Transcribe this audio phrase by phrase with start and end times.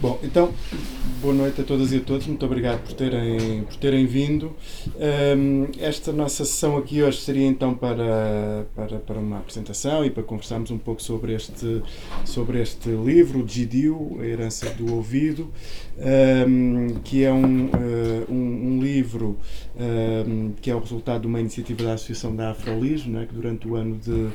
[0.00, 0.50] Bom, então,
[1.20, 4.56] boa noite a todas e a todos, muito obrigado por terem, por terem vindo.
[5.36, 10.22] Um, esta nossa sessão aqui hoje seria então para, para, para uma apresentação e para
[10.22, 11.82] conversarmos um pouco sobre este,
[12.24, 15.50] sobre este livro, Gidio, A Herança do Ouvido,
[16.48, 17.70] um, que é um, uh,
[18.26, 19.36] um, um, livro
[20.62, 23.76] que é o resultado de uma iniciativa da Associação da Afrolis, né, que durante o
[23.76, 24.28] ano de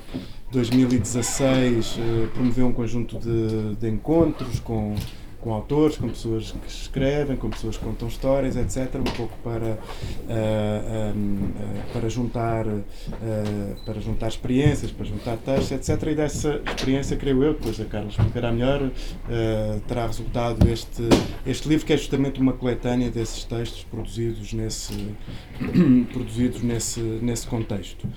[0.52, 4.96] 2016 uh, eh, promoveu um conjunto de, de encontros com
[5.46, 9.74] com autores, com pessoas que escrevem, com pessoas que contam histórias, etc., um pouco para,
[9.74, 9.80] uh,
[10.28, 12.82] eh, um, uh, eh, para, juntar, uh,
[13.86, 16.08] para juntar experiências, para juntar textos, etc.
[16.08, 18.90] E dessa experiência, creio eu, depois a Carla explicará melhor,
[19.88, 21.04] terá resultado este,
[21.46, 25.16] este livro, que é justamente uma coletânea desses textos produzidos nesse,
[26.12, 28.08] produzidos nesse, nesse contexto.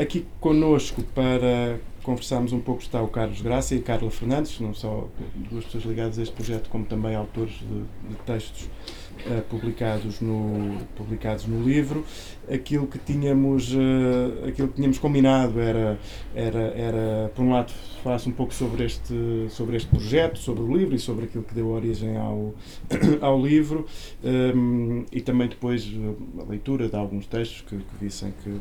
[0.00, 4.74] Aqui conosco para conversámos um pouco está o Carlos Graça e a Carla Fernandes, não
[4.74, 5.08] só
[5.50, 8.68] duas pessoas ligadas a este projeto, como também autores de, de textos
[9.26, 12.04] uh, publicados, no, publicados no livro.
[12.52, 15.98] Aquilo que tínhamos, uh, aquilo que tínhamos combinado era,
[16.34, 20.76] era, era, por um lado, falasse um pouco sobre este, sobre este projeto, sobre o
[20.76, 22.54] livro e sobre aquilo que deu origem ao,
[23.22, 23.86] ao livro,
[24.22, 25.90] um, eh, e também depois
[26.38, 28.60] a leitura de alguns textos que, que vissem que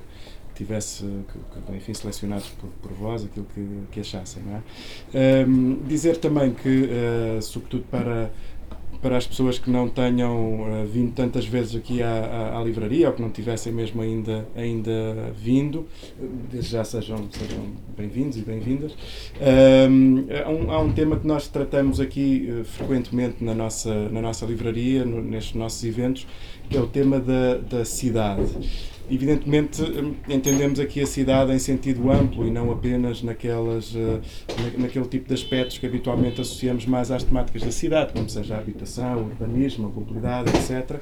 [0.53, 4.43] tivesse, que, que, enfim, selecionados por, por vós, aquilo que, que achassem.
[4.43, 5.45] Não é?
[5.45, 8.31] Um, dizer também que, uh, sobretudo para,
[9.03, 13.07] para as pessoas que não tenham uh, vindo tantas vezes aqui à, à, à, livraria
[13.09, 15.85] ou que não tivessem mesmo ainda, ainda vindo,
[16.49, 17.65] desde já sejam, sejam
[17.97, 18.95] bem-vindos e bem-vindas.
[19.41, 24.21] Um, há, um, há um tema que nós tratamos aqui uh, frequentemente na nossa, na
[24.21, 26.25] nossa livraria, no, nestes nossos eventos,
[26.69, 28.92] que é o tema da, da cidade.
[29.09, 34.21] Evidentemente, hum, entendemos aqui a cidade em sentido amplo e não apenas naquelas, eh,
[34.77, 38.59] naquele tipo de aspectos que habitualmente associamos mais às temáticas da cidade, como seja a
[38.59, 41.01] habitação, o urbanismo, a mobilidade, etc.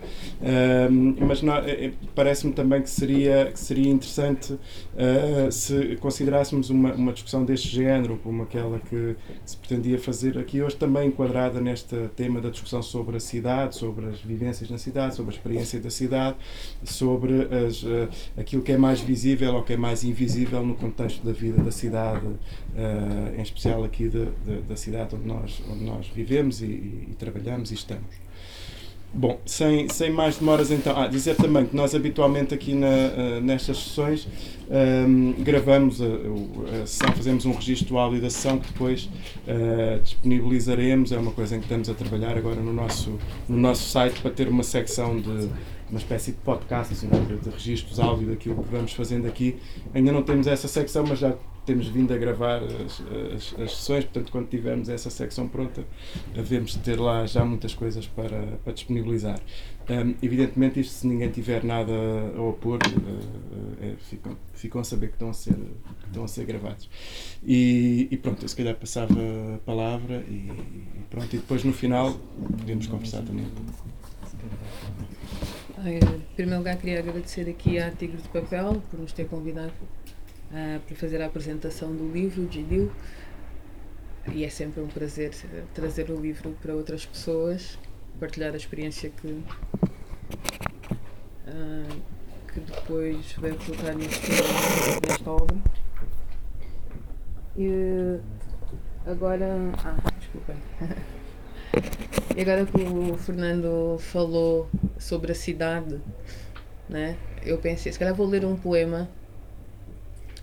[0.90, 4.58] Hum, mas eh, eh, parece-me também que seria, que seria interessante
[5.52, 10.76] se considerássemos uma, uma discussão deste género, como aquela que se pretendia fazer aqui hoje,
[10.76, 15.34] também enquadrada neste tema da discussão sobre a cidade, sobre as vivências na cidade, sobre
[15.34, 16.38] a experiência da cidade,
[16.84, 21.26] sobre as uh, aquilo que é mais visível ou que é mais invisível no contexto
[21.26, 25.84] da vida da cidade, uh, em especial aqui de, de, da cidade onde nós, onde
[25.84, 28.22] nós vivemos e, e, e trabalhamos e estamos.
[29.14, 33.42] Bom, sem, sem mais demoras então, ah, dizer também que nós habitualmente aqui na, uh,
[33.42, 34.26] nestas sessões
[34.70, 39.10] um, gravamos a, a, sessão, fazemos um registro áudio da sessão que depois
[39.48, 43.20] uh, disponibilizaremos, é uma coisa em que estamos a trabalhar agora no nosso,
[43.50, 45.50] no nosso site para ter uma secção de
[45.92, 49.58] uma espécie de podcast, assim, de, de registros áudio daquilo que vamos fazendo aqui.
[49.94, 51.36] Ainda não temos essa secção, mas já
[51.66, 53.02] temos vindo a gravar as,
[53.36, 55.86] as, as, sessões, portanto, quando tivermos essa secção pronta,
[56.34, 59.40] devemos ter lá já muitas coisas para, para disponibilizar.
[59.90, 61.92] Um, evidentemente, isto, se ninguém tiver nada
[62.36, 65.56] a opor, uh, é, ficam, ficam a saber que estão a ser,
[66.08, 66.90] estão a ser gravados.
[67.44, 69.14] E, e pronto, eu se calhar passava
[69.56, 72.14] a palavra e, e pronto, e depois no final
[72.58, 73.92] podemos conversar também um pouco.
[75.84, 76.00] Em
[76.36, 79.74] primeiro lugar, queria agradecer aqui à Tigre de Papel por nos ter convidado
[80.52, 82.92] uh, para fazer a apresentação do livro, de Dil.
[84.32, 87.80] E é sempre um prazer uh, trazer o livro para outras pessoas,
[88.20, 89.44] partilhar a experiência que, uh,
[92.54, 95.58] que depois vai resultar nesta obra.
[97.58, 98.20] E
[99.08, 99.48] agora.
[99.84, 100.58] Ah, desculpem.
[102.36, 106.00] E agora que o Fernando falou sobre a cidade,
[106.90, 107.18] né?
[107.44, 109.10] eu pensei, se calhar vou ler um poema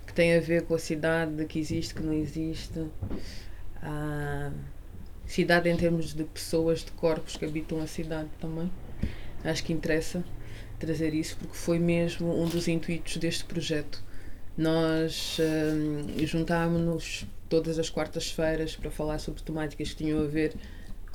[0.06, 2.86] que tem a ver com a cidade, que existe, que não existe.
[3.82, 4.50] A
[5.26, 8.70] cidade em termos de pessoas, de corpos que habitam a cidade também.
[9.44, 10.24] Acho que interessa
[10.78, 14.02] trazer isso porque foi mesmo um dos intuitos deste projeto.
[14.56, 20.54] Nós hum, juntámos-nos todas as quartas-feiras para falar sobre temáticas que tinham a ver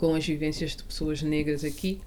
[0.03, 2.01] com as vivências de pessoas negras aqui.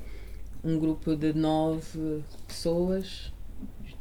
[0.62, 3.32] Um grupo de nove pessoas.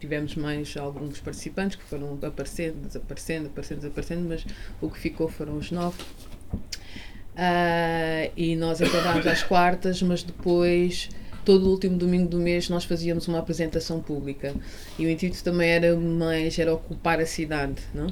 [0.01, 4.45] Tivemos mais alguns participantes que foram aparecendo, desaparecendo, aparecendo, desaparecendo, mas
[4.81, 6.03] o que ficou foram os nove.
[6.51, 11.07] Uh, e nós acadámos às quartas, mas depois
[11.45, 14.53] todo o último domingo do mês nós fazíamos uma apresentação pública
[14.99, 18.07] e o intuito também era mais era ocupar a cidade não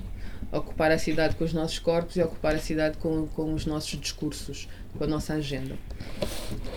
[0.52, 4.00] ocupar a cidade com os nossos corpos e ocupar a cidade com, com os nossos
[4.00, 4.68] discursos
[4.98, 5.76] com a nossa agenda.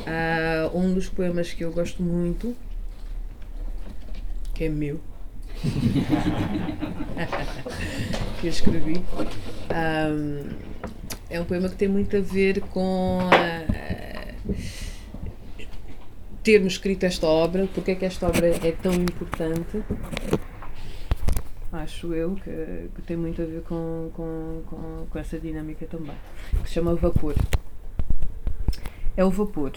[0.07, 2.57] Uh, um dos poemas que eu gosto muito,
[4.55, 5.01] que é meu,
[8.41, 9.03] que eu escrevi,
[9.71, 10.51] um,
[11.29, 13.67] é um poema que tem muito a ver com a,
[16.43, 19.83] termos escrito esta obra, porque é que esta obra é tão importante.
[21.73, 26.15] Acho eu que, que tem muito a ver com, com, com, com essa dinâmica também.
[26.63, 27.35] Que se chama vapor.
[29.19, 29.73] É o vapor.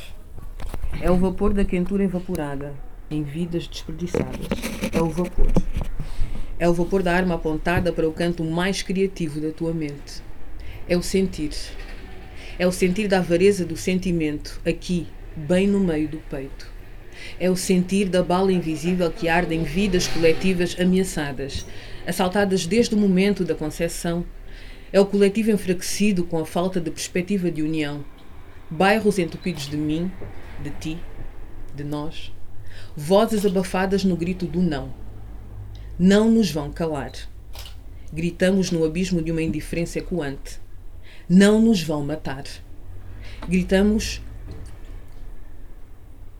[1.02, 2.74] É o vapor da quentura evaporada
[3.10, 4.48] em vidas desperdiçadas.
[4.92, 5.48] É o vapor.
[6.60, 10.22] É o vapor da arma apontada para o canto mais criativo da tua mente.
[10.90, 11.52] É o sentir.
[12.60, 16.70] É o sentir da avareza do sentimento, aqui, bem no meio do peito.
[17.40, 21.66] É o sentir da bala invisível que arde em vidas coletivas ameaçadas,
[22.06, 24.26] assaltadas desde o momento da concepção.
[24.92, 28.04] É o coletivo enfraquecido com a falta de perspectiva de união.
[28.70, 30.12] Bairros entupidos de mim,
[30.62, 30.98] de ti,
[31.76, 32.32] de nós.
[32.96, 34.94] Vozes abafadas no grito do não
[36.00, 37.12] não nos vão calar.
[38.14, 40.58] Gritamos no abismo de uma indiferença ecoante.
[41.28, 42.46] Não nos vão matar.
[43.50, 44.22] Gritamos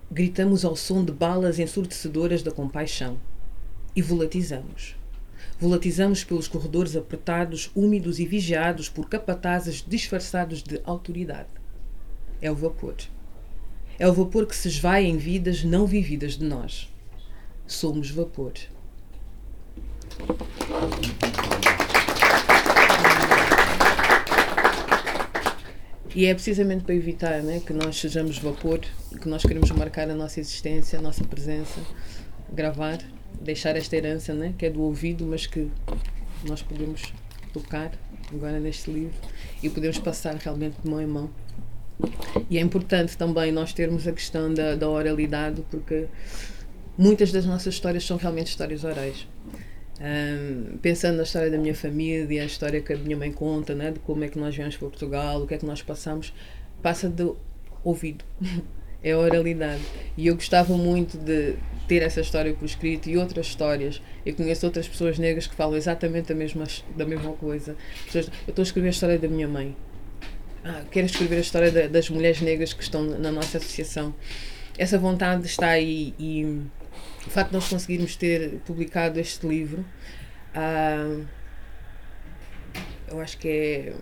[0.10, 3.20] Gritamos ao som de balas ensurdecedoras da compaixão.
[3.94, 4.96] E volatizamos.
[5.60, 11.59] Volatizamos pelos corredores apertados, úmidos e vigiados por capatazes disfarçados de autoridade.
[12.42, 12.96] É o vapor.
[13.98, 16.90] É o vapor que se esvai em vidas não vividas de nós.
[17.68, 18.54] Somos vapor.
[26.16, 28.80] E é precisamente para evitar né, que nós sejamos vapor,
[29.22, 31.82] que nós queremos marcar a nossa existência, a nossa presença,
[32.52, 33.00] gravar,
[33.40, 35.70] deixar esta herança né, que é do ouvido, mas que
[36.46, 37.04] nós podemos
[37.54, 37.92] tocar
[38.32, 39.16] agora neste livro
[39.62, 41.30] e podemos passar realmente de mão em mão.
[42.50, 46.08] E é importante também nós termos a questão da, da oralidade, porque
[46.98, 49.28] muitas das nossas histórias são realmente histórias orais.
[50.02, 53.92] Um, pensando na história da minha família, a história que a minha mãe conta, né,
[53.92, 56.34] de como é que nós viemos para Portugal, o que é que nós passamos,
[56.82, 57.38] passa do
[57.84, 58.24] ouvido,
[59.04, 59.82] é oralidade.
[60.18, 61.56] E eu gostava muito de
[61.88, 64.02] ter essa história por escrito e outras histórias.
[64.26, 67.76] Eu conheço outras pessoas negras que falam exatamente a mesma, da mesma coisa.
[68.14, 69.76] eu estou a escrever a história da minha mãe.
[70.64, 74.14] Ah, quero escrever a história da, das mulheres negras que estão na nossa associação.
[74.78, 76.44] Essa vontade está aí e
[77.26, 79.86] o facto de nós conseguirmos ter publicado este livro,
[80.56, 81.26] uh,
[83.08, 83.94] eu acho que é,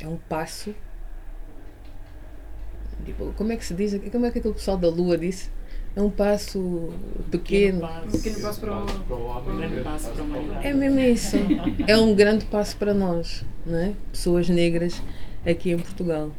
[0.00, 0.74] é um passo.
[3.04, 3.92] Tipo, como é que se diz?
[4.10, 5.50] Como é que aquele pessoal da Lua disse?
[5.96, 6.92] É um passo
[7.30, 7.86] pequeno.
[8.10, 10.66] Pequeno passo para o grande passo para a humanidade.
[10.66, 11.36] É mesmo isso.
[11.86, 13.94] É um grande passo para nós, não é?
[14.10, 15.00] pessoas negras
[15.46, 16.30] aqui em Portugal.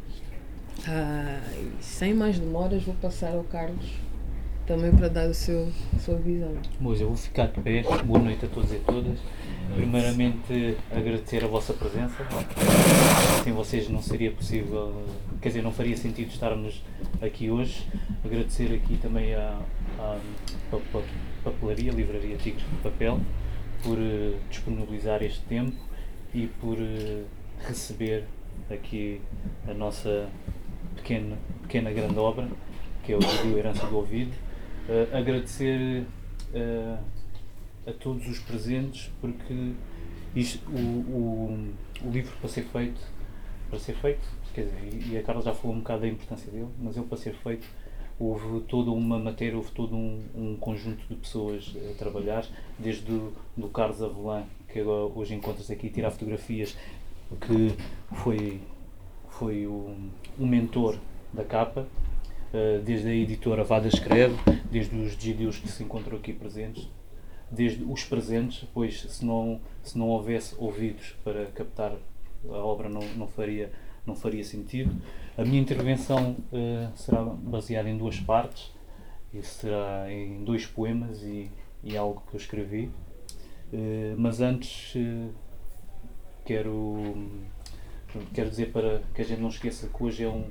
[0.86, 1.40] Ah,
[1.80, 4.06] sem mais demoras, vou passar ao Carlos
[4.66, 6.52] também para dar o seu, a sua visão.
[6.80, 7.84] Mois, eu vou ficar de pé.
[8.04, 9.18] Boa noite a todos e a todas.
[9.74, 12.16] Primeiramente, agradecer a vossa presença.
[13.44, 15.04] Sem vocês não seria possível,
[15.40, 16.82] quer dizer, não faria sentido estarmos
[17.22, 17.86] aqui hoje.
[18.24, 19.56] Agradecer aqui também à,
[20.00, 20.18] à
[21.44, 23.20] papelaria, Livraria Tigres de Papel,
[23.84, 25.76] por uh, disponibilizar este tempo
[26.34, 27.24] e por uh,
[27.66, 28.24] receber
[28.70, 29.20] aqui
[29.68, 30.28] a nossa
[30.96, 32.48] pequena, pequena grande obra,
[33.04, 34.32] que é o Vídeo Herança do Ouvido
[34.88, 36.04] uh, agradecer
[36.54, 36.98] uh,
[37.86, 39.72] a todos os presentes porque
[40.34, 41.74] isto, o, o,
[42.04, 43.00] o, livro para ser feito,
[43.70, 46.68] para ser feito, quer dizer, e a Carla já falou um bocado da importância dele,
[46.78, 47.66] mas ele para ser feito
[48.18, 52.46] houve toda uma matéria, houve todo um, um conjunto de pessoas a trabalhar,
[52.78, 56.76] desde do, do Carlos Avelan, que agora, hoje encontra-se aqui tirar fotografias,
[57.40, 57.74] que
[58.14, 58.60] foi,
[59.28, 59.96] foi o,
[60.38, 60.98] o mentor
[61.32, 61.86] da capa,
[62.52, 64.36] eh, desde a editora Vada Escreve,
[64.70, 66.88] desde os dídios que se encontram aqui presentes,
[67.50, 71.92] desde os presentes, pois se não, se não houvesse ouvidos para captar
[72.48, 73.70] a obra não, não, faria,
[74.06, 74.94] não faria sentido.
[75.36, 78.72] A minha intervenção uh, será baseada em duas partes,
[79.34, 81.50] e será em dois poemas e,
[81.82, 82.90] e algo que eu escrevi.
[83.72, 85.30] Uh, mas antes uh,
[86.46, 87.14] quero,
[88.32, 90.44] quero dizer para que a gente não esqueça que hoje é um,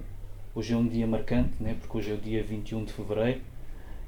[0.55, 1.75] Hoje é um dia marcante, né?
[1.81, 3.41] porque hoje é o dia 21 de fevereiro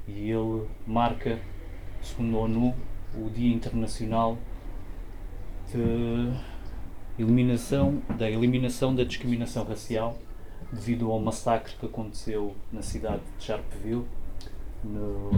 [0.08, 1.38] e ele marca,
[2.02, 2.74] segundo a ONU,
[3.14, 4.38] o Dia Internacional
[5.70, 6.32] de
[7.20, 10.18] eliminação, da eliminação da discriminação racial
[10.72, 14.06] devido ao massacre que aconteceu na cidade de Sharpeville,
[14.82, 15.30] no,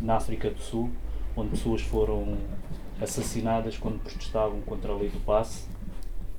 [0.00, 0.88] na África do Sul,
[1.36, 2.38] onde pessoas foram
[3.00, 5.68] assassinadas quando protestavam contra a lei do passe,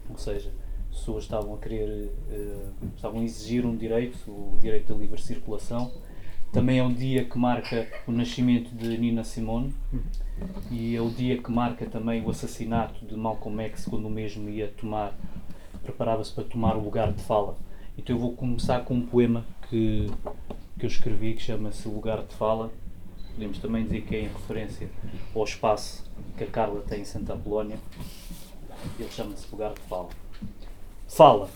[0.10, 0.52] ou seja,
[0.90, 5.92] pessoas estavam a querer, uh, estavam a exigir um direito, o direito da livre circulação.
[6.52, 9.74] Também é um dia que marca o nascimento de Nina Simone
[10.72, 14.50] e é o dia que marca também o assassinato de Malcolm X quando o mesmo
[14.50, 15.16] ia tomar,
[15.84, 17.56] preparava-se para tomar o lugar de fala.
[17.98, 20.10] Então eu vou começar com um poema que,
[20.80, 22.72] que eu escrevi que chama-se Lugar de Fala.
[23.40, 24.90] Podemos também dizer que é em referência
[25.34, 26.04] ao espaço
[26.38, 27.78] que a Carla tem em Santa Apolónia.
[29.00, 30.10] Ele chama-se Lugar de Fala.
[31.08, 31.50] Fala.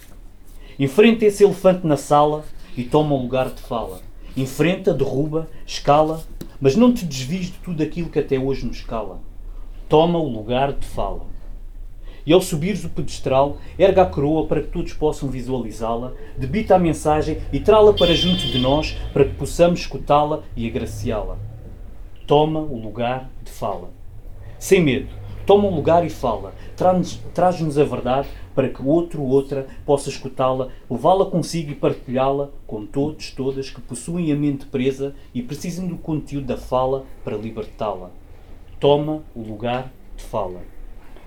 [0.79, 2.45] Enfrenta esse elefante na sala
[2.77, 4.01] e toma o lugar de fala.
[4.37, 6.23] Enfrenta, derruba, escala,
[6.61, 9.19] mas não te desvies de tudo aquilo que até hoje nos cala.
[9.89, 11.25] Toma o lugar de fala.
[12.25, 16.79] E ao subires o pedestral, erga a coroa para que todos possam visualizá-la, debita a
[16.79, 21.51] mensagem e trá-la para junto de nós, para que possamos escutá-la e agraciá-la.
[22.25, 23.89] Toma o lugar de fala.
[24.57, 25.09] Sem medo,
[25.45, 26.53] toma um lugar e fala.
[27.33, 32.85] Traz-nos a verdade para que outro ou outra possa escutá-la, levá-la consigo e partilhá-la com
[32.85, 38.09] todos, todas que possuem a mente presa e precisam do conteúdo da fala para libertá-la.
[38.79, 40.61] Toma o lugar de fala.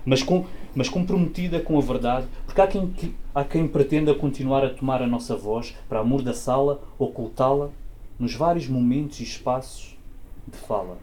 [0.03, 2.91] Mas, com, mas comprometida com a verdade, porque há quem,
[3.35, 7.69] há quem pretenda continuar a tomar a nossa voz para amor da sala, ocultá-la
[8.17, 9.96] nos vários momentos e espaços
[10.47, 10.97] de fala.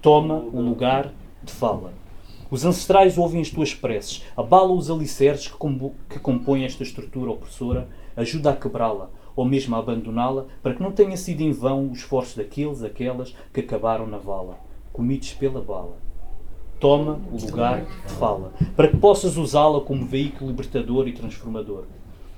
[0.00, 1.92] Toma o lugar de fala.
[2.50, 5.56] Os ancestrais ouvem as tuas preces, abala os alicerces que,
[6.08, 10.92] que compõem esta estrutura opressora, ajuda a quebrá-la, ou mesmo a abandoná-la, para que não
[10.92, 14.58] tenha sido em vão o esforço daqueles, aquelas que acabaram na vala,
[14.92, 15.96] comidos pela bala.
[16.78, 21.84] Toma o lugar de fala, para que possas usá-la como veículo libertador e transformador.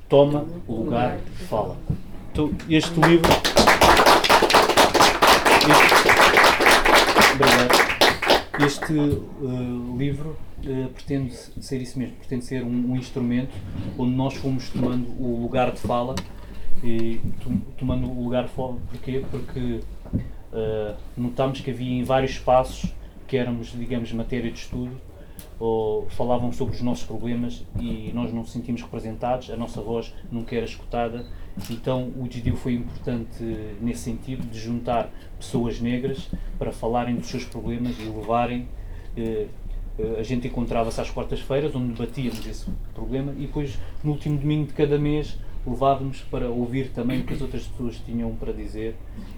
[0.09, 1.77] Toma o lugar de fala.
[2.33, 3.58] Então, este livro.
[7.39, 8.67] Obrigado.
[8.67, 13.55] Este uh, livro uh, pretende ser isso mesmo, pretende ser um, um, instrumento
[13.97, 16.17] onde nós fomos tomando o lugar de fala
[16.83, 17.21] e
[17.79, 19.25] tomando o lugar de fala, porquê?
[19.31, 19.81] Porque
[20.53, 22.93] uh, notámos que havia em vários espaços
[23.29, 25.01] que éramos, digamos, matéria de estudo
[25.59, 30.15] ou falavam sobre os nossos problemas e nós não nos sentimos representados, a nossa voz
[30.31, 31.27] nunca era escutada.
[31.71, 33.43] Então o DIDIU foi importante
[33.81, 38.69] nesse sentido, de juntar pessoas negras para falarem dos seus problemas e levarem.
[39.17, 39.47] Eh,
[39.99, 44.67] eh, a gente encontrava-se às quartas-feiras, onde debatíamos esse problema, e depois, no último domingo
[44.67, 48.95] de cada mês, levávamos para ouvir também o que as outras pessoas tinham para dizer.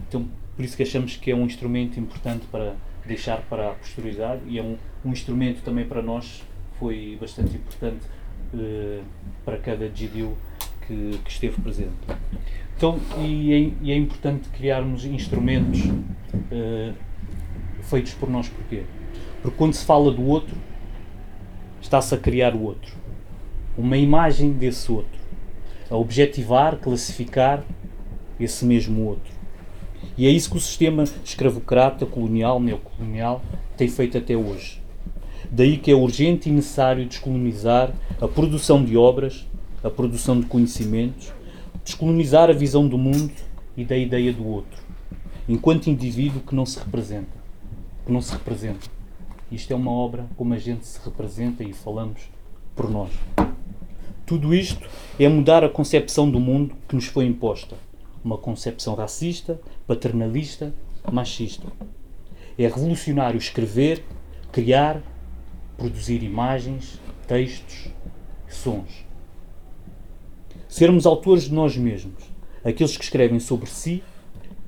[0.06, 2.74] Então, por isso que achamos que é um instrumento importante para
[3.10, 6.42] deixar para a posterioridade e é um, um instrumento também para nós,
[6.78, 8.06] foi bastante importante
[8.54, 9.02] uh,
[9.44, 10.36] para cada GDU
[10.86, 11.90] que, que, esteve presente.
[12.76, 16.94] Então, e é, e é importante criarmos instrumentos uh,
[17.82, 18.84] feitos por nós, porquê?
[19.42, 20.56] Porque quando se fala do outro,
[21.82, 22.94] está-se a criar o outro,
[23.76, 25.18] uma imagem desse outro,
[25.90, 27.64] a objetivar, classificar
[28.38, 29.39] esse mesmo outro.
[30.20, 33.40] E é isso que o sistema escravocrata, colonial, neocolonial
[33.74, 34.82] tem feito até hoje.
[35.50, 39.46] Daí que é urgente e necessário descolonizar a produção de obras,
[39.82, 41.32] a produção de conhecimentos,
[41.82, 43.32] descolonizar a visão do mundo
[43.74, 44.82] e da ideia do outro,
[45.48, 47.38] enquanto indivíduo que não se representa,
[48.04, 48.90] que não se representa.
[49.50, 52.20] Isto é uma obra como a gente se representa e falamos
[52.76, 53.10] por nós.
[54.26, 54.86] Tudo isto
[55.18, 57.74] é mudar a concepção do mundo que nos foi imposta
[58.24, 60.74] uma concepção racista, paternalista,
[61.10, 61.66] machista.
[62.58, 64.04] É revolucionário escrever,
[64.52, 65.02] criar,
[65.76, 67.88] produzir imagens, textos,
[68.48, 69.06] sons.
[70.68, 72.22] Sermos autores de nós mesmos,
[72.64, 74.02] aqueles que escrevem sobre si,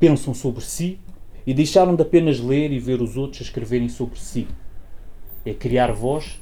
[0.01, 0.99] pensam sobre si
[1.47, 4.49] e deixaram de apenas ler e ver os outros a escreverem sobre si.
[5.45, 6.41] É criar voz,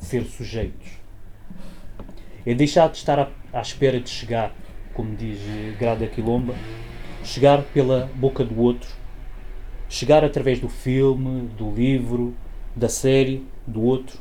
[0.00, 0.92] ser sujeitos.
[2.46, 4.54] É deixar de estar à, à espera de chegar
[4.98, 5.38] como diz
[5.78, 6.56] Grada Quilomba,
[7.22, 8.90] chegar pela boca do outro,
[9.88, 12.34] chegar através do filme, do livro,
[12.74, 14.18] da série, do outro,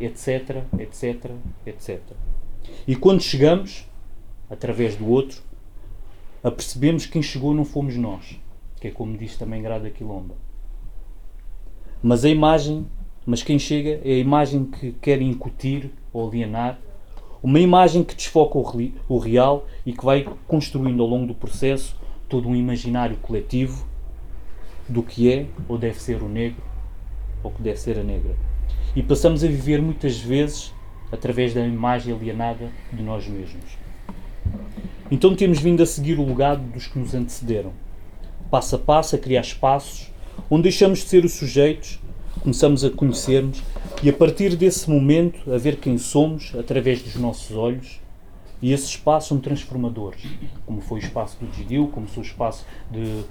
[0.00, 1.30] etc, etc,
[1.66, 2.00] etc.
[2.88, 3.86] E quando chegamos,
[4.48, 5.42] através do outro,
[6.42, 8.40] apercebemos que quem chegou não fomos nós,
[8.80, 10.36] que é como diz também Grada Quilomba.
[12.02, 12.86] Mas a imagem,
[13.26, 16.78] mas quem chega é a imagem que quer incutir ou alienar
[17.44, 18.58] uma imagem que desfoca
[19.06, 21.94] o real e que vai construindo ao longo do processo
[22.26, 23.86] todo um imaginário coletivo
[24.88, 26.62] do que é ou deve ser o negro
[27.42, 28.34] ou que deve ser a negra.
[28.96, 30.72] E passamos a viver muitas vezes
[31.12, 33.76] através da imagem alienada de nós mesmos.
[35.10, 37.74] Então temos vindo a seguir o legado dos que nos antecederam,
[38.50, 40.10] passo a passo a criar espaços
[40.50, 42.00] onde deixamos de ser os sujeitos
[42.44, 43.62] começamos a conhecermos
[44.02, 48.02] e a partir desse momento a ver quem somos através dos nossos olhos
[48.60, 50.20] e esses espaços são transformadores,
[50.66, 53.22] como foi o espaço do GDU, como foi o espaço de,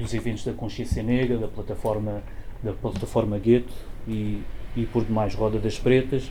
[0.00, 2.22] dos eventos da Consciência Negra, da plataforma,
[2.62, 3.72] da plataforma Gueto
[4.06, 4.40] e,
[4.76, 6.30] e por demais Roda das Pretas.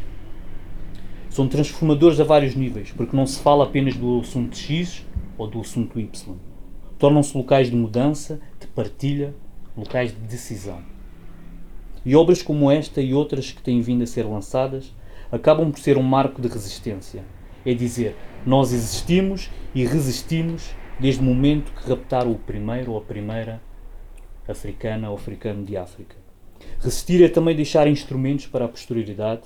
[1.30, 5.06] São transformadores a vários níveis, porque não se fala apenas do assunto X
[5.38, 6.36] ou do assunto Y.
[6.98, 9.36] tornam-se locais de mudança, de partilha,
[9.76, 10.99] locais de decisão.
[12.06, 14.94] E obras como esta e outras que têm vindo a ser lançadas
[15.32, 17.24] acabam por ser um marco de resistência.
[17.66, 18.16] É dizer,
[18.46, 23.62] nós existimos e resistimos desde o momento que raptaram o primeiro ou a primeira
[24.48, 26.16] africana ou africano de África.
[26.80, 29.44] Resistir é também deixar instrumentos para a posterioridade,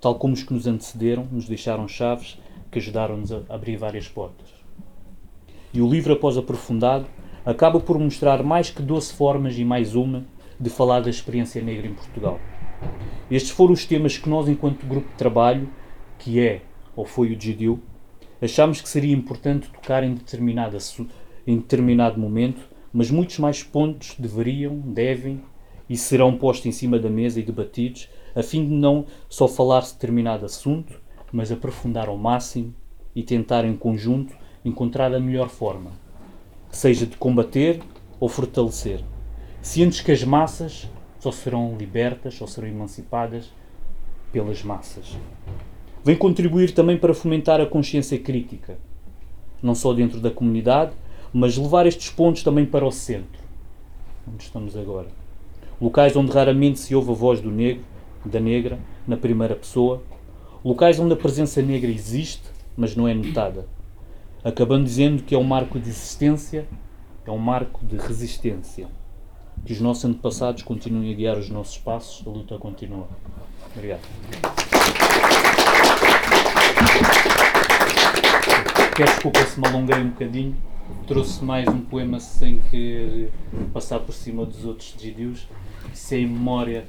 [0.00, 2.38] tal como os que nos antecederam nos deixaram chaves
[2.70, 4.48] que ajudaram-nos a abrir várias portas.
[5.72, 7.06] E o livro, após aprofundado,
[7.44, 10.24] acaba por mostrar mais que 12 formas e mais uma
[10.58, 12.40] de falar da experiência negra em Portugal.
[13.30, 15.68] Estes foram os temas que nós, enquanto grupo de trabalho,
[16.18, 16.62] que é
[16.96, 17.80] ou foi o GDU,
[18.40, 20.78] achámos que seria importante tocar em, determinada,
[21.46, 22.60] em determinado momento,
[22.92, 25.42] mas muitos mais pontos deveriam, devem
[25.88, 29.92] e serão postos em cima da mesa e debatidos, a fim de não só falar-se
[29.92, 31.00] de determinado assunto,
[31.32, 32.74] mas aprofundar ao máximo
[33.14, 34.34] e tentar em conjunto
[34.64, 35.92] encontrar a melhor forma,
[36.70, 37.80] seja de combater
[38.20, 39.02] ou fortalecer,
[39.60, 40.88] cientes que as massas
[41.18, 43.50] só serão libertas ou serão emancipadas
[44.32, 45.16] pelas massas.
[46.04, 48.78] Vem contribuir também para fomentar a consciência crítica,
[49.62, 50.92] não só dentro da comunidade,
[51.32, 53.42] mas levar estes pontos também para o centro,
[54.26, 55.08] onde estamos agora.
[55.80, 57.84] Locais onde raramente se ouve a voz do negro,
[58.24, 60.02] da negra, na primeira pessoa.
[60.64, 62.42] Locais onde a presença negra existe,
[62.76, 63.66] mas não é notada.
[64.42, 66.66] Acabando dizendo que é um marco de existência,
[67.26, 68.88] é um marco de resistência.
[69.64, 73.08] Que os nossos antepassados continuem a guiar os nossos passos, a luta continua.
[73.74, 74.00] Obrigado.
[78.96, 80.56] Peço desculpa se me alonguei um bocadinho.
[81.06, 83.28] Trouxe mais um poema sem que
[83.72, 85.46] passar por cima dos outros desidios.
[85.92, 86.84] Isso é em memória,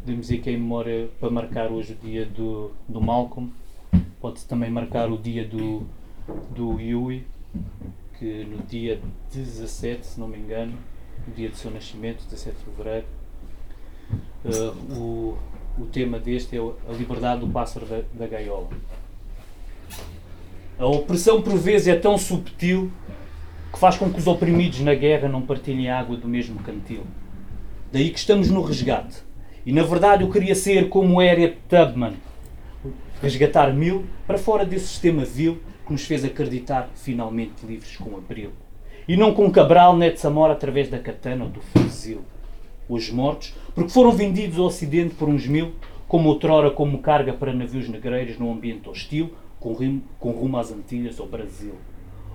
[0.00, 3.50] podemos dizer que é em memória para marcar hoje o dia do, do Malcolm.
[4.20, 5.86] Pode-se também marcar o dia do,
[6.54, 7.24] do Yui,
[8.18, 9.00] que no dia
[9.32, 10.74] 17, se não me engano,
[11.30, 13.06] dia do seu nascimento, 17 de fevereiro,
[14.44, 15.38] uh, o,
[15.78, 18.68] o tema deste é a liberdade do pássaro da, da gaiola.
[20.78, 22.90] A opressão por vezes é tão subtil
[23.72, 27.04] que faz com que os oprimidos na guerra não partilhem água do mesmo cantil.
[27.92, 29.22] Daí que estamos no resgate.
[29.64, 32.14] E na verdade eu queria ser como Harriet Tubman,
[33.22, 38.50] resgatar mil para fora desse sistema vil que nos fez acreditar finalmente livres com abril.
[39.08, 42.22] E não com Cabral de Samora através da katana ou do fuzil.
[42.88, 45.72] Os mortos, porque foram vendidos ao Ocidente por uns mil,
[46.06, 50.70] como outrora como carga para navios negreiros num ambiente hostil, com rumo, com rumo às
[50.70, 51.74] Antilhas ou Brasil.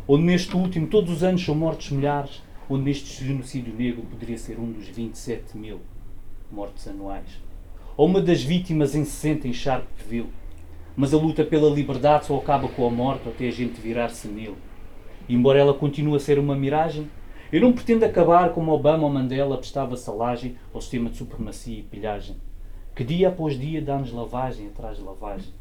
[0.07, 4.59] Onde neste último, todos os anos são mortos milhares, onde neste genocídio negro poderia ser
[4.59, 5.79] um dos 27 mil
[6.51, 7.41] mortes anuais.
[7.95, 10.29] Ou uma das vítimas 60 em Sharpeville.
[10.95, 14.55] Mas a luta pela liberdade só acaba com a morte até a gente virar senil.
[15.29, 17.09] Embora ela continue a ser uma miragem,
[17.51, 21.83] eu não pretendo acabar como Obama ou Mandela prestava salagem ao sistema de supremacia e
[21.83, 22.35] pilhagem,
[22.95, 25.53] que dia após dia dá-nos lavagem atrás de lavagem.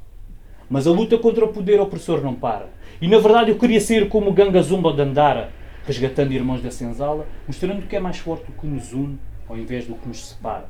[0.68, 2.68] Mas a luta contra o poder opressor não para.
[3.00, 5.52] E na verdade eu queria ser como Ganga Zumba de Andara,
[5.85, 9.87] resgatando irmãos da senzala, mostrando que é mais forte o que nos une ao invés
[9.87, 10.68] do que nos separa.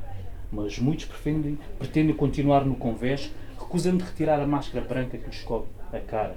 [0.52, 5.68] Mas muitos pretendem, pretendem continuar no convés, recusando retirar a máscara branca que lhes cobre
[5.92, 6.36] a cara.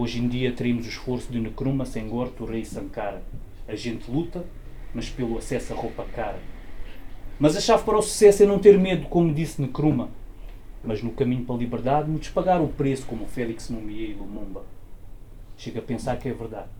[0.00, 3.22] Hoje em dia teremos o esforço de Necruma, Senghor, Torrei e Sankara.
[3.68, 4.46] A gente luta,
[4.94, 6.38] mas pelo acesso à roupa cara.
[7.38, 10.08] Mas a chave para o sucesso é não ter medo, como disse Necruma.
[10.82, 14.64] Mas no caminho para a liberdade, muitos pagaram o preço, como Félix Mumier e Lumumba.
[15.54, 16.70] Chega a pensar que é verdade.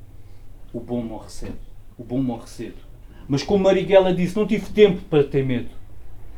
[0.73, 1.59] O bom morre cedo.
[1.99, 2.79] O bom morre cedo.
[3.29, 5.69] Mas como Marighella disse, não tive tempo para ter medo.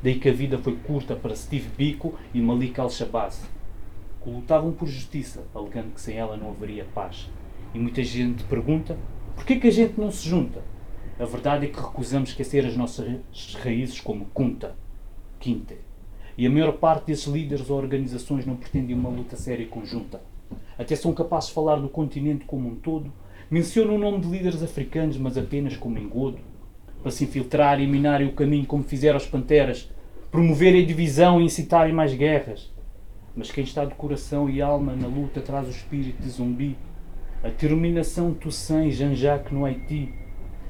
[0.03, 3.49] Daí que a vida foi curta para Steve Biko e Malik Al-Shabazz,
[4.22, 7.28] que lutavam por justiça, alegando que sem ela não haveria paz.
[7.74, 8.96] E muita gente pergunta,
[9.35, 10.62] porquê que a gente não se junta?
[11.18, 14.74] A verdade é que recusamos esquecer as nossas raízes como Kunta,
[15.38, 15.76] Quinte.
[16.37, 20.20] E a maior parte desses líderes ou organizações não pretendem uma luta séria e conjunta.
[20.78, 23.12] Até são capazes de falar do continente como um todo,
[23.50, 26.38] mencionam o nome de líderes africanos, mas apenas como engodo,
[27.02, 29.90] para se infiltrar e minarem o caminho como fizeram as panteras,
[30.30, 32.71] promoverem a divisão e incitarem mais guerras.
[33.35, 36.77] Mas quem está de coração e alma na luta traz o espírito de zumbi,
[37.42, 40.12] a determinação de Toussaint Jean-Jacques no Haiti,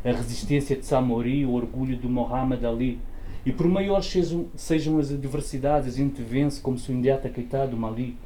[0.04, 2.98] a resistência de Samori, o orgulho de Muhammad Ali.
[3.44, 7.66] E por maiores sejam, sejam as adversidades, a gente vence como se o Indiata Keita
[7.66, 8.16] do Mali.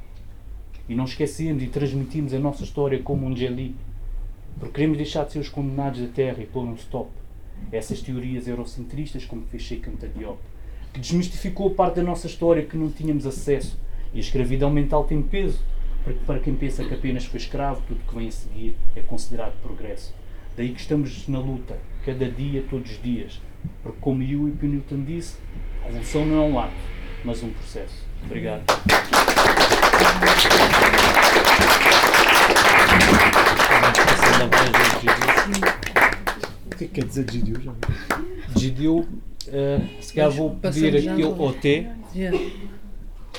[0.89, 3.75] E não esquecemos e transmitimos a nossa história como um Jeli,
[4.59, 7.11] porque queremos deixar de ser os condenados da terra e pôr um stop.
[7.73, 10.39] Essas teorias eurocentristas, como fez Sheikh Anta Diop,
[10.93, 13.79] que desmistificou parte da nossa história que não tínhamos acesso.
[14.13, 15.61] E a escravidão mental tem peso,
[16.05, 19.55] porque para quem pensa que apenas foi escravo, tudo que vem a seguir é considerado
[19.63, 20.15] progresso.
[20.57, 23.41] Daí que estamos na luta, cada dia, todos os dias.
[23.83, 25.37] Porque, como eu e Newton disse,
[25.83, 26.73] a revolução não é um ato,
[27.25, 28.07] mas um processo.
[28.25, 28.63] Obrigado.
[36.65, 37.75] O que é que quer dizer Gideon já?
[38.57, 39.07] Gideon, uh,
[40.01, 42.39] se calhar vou pedir aqui ao T Yeah.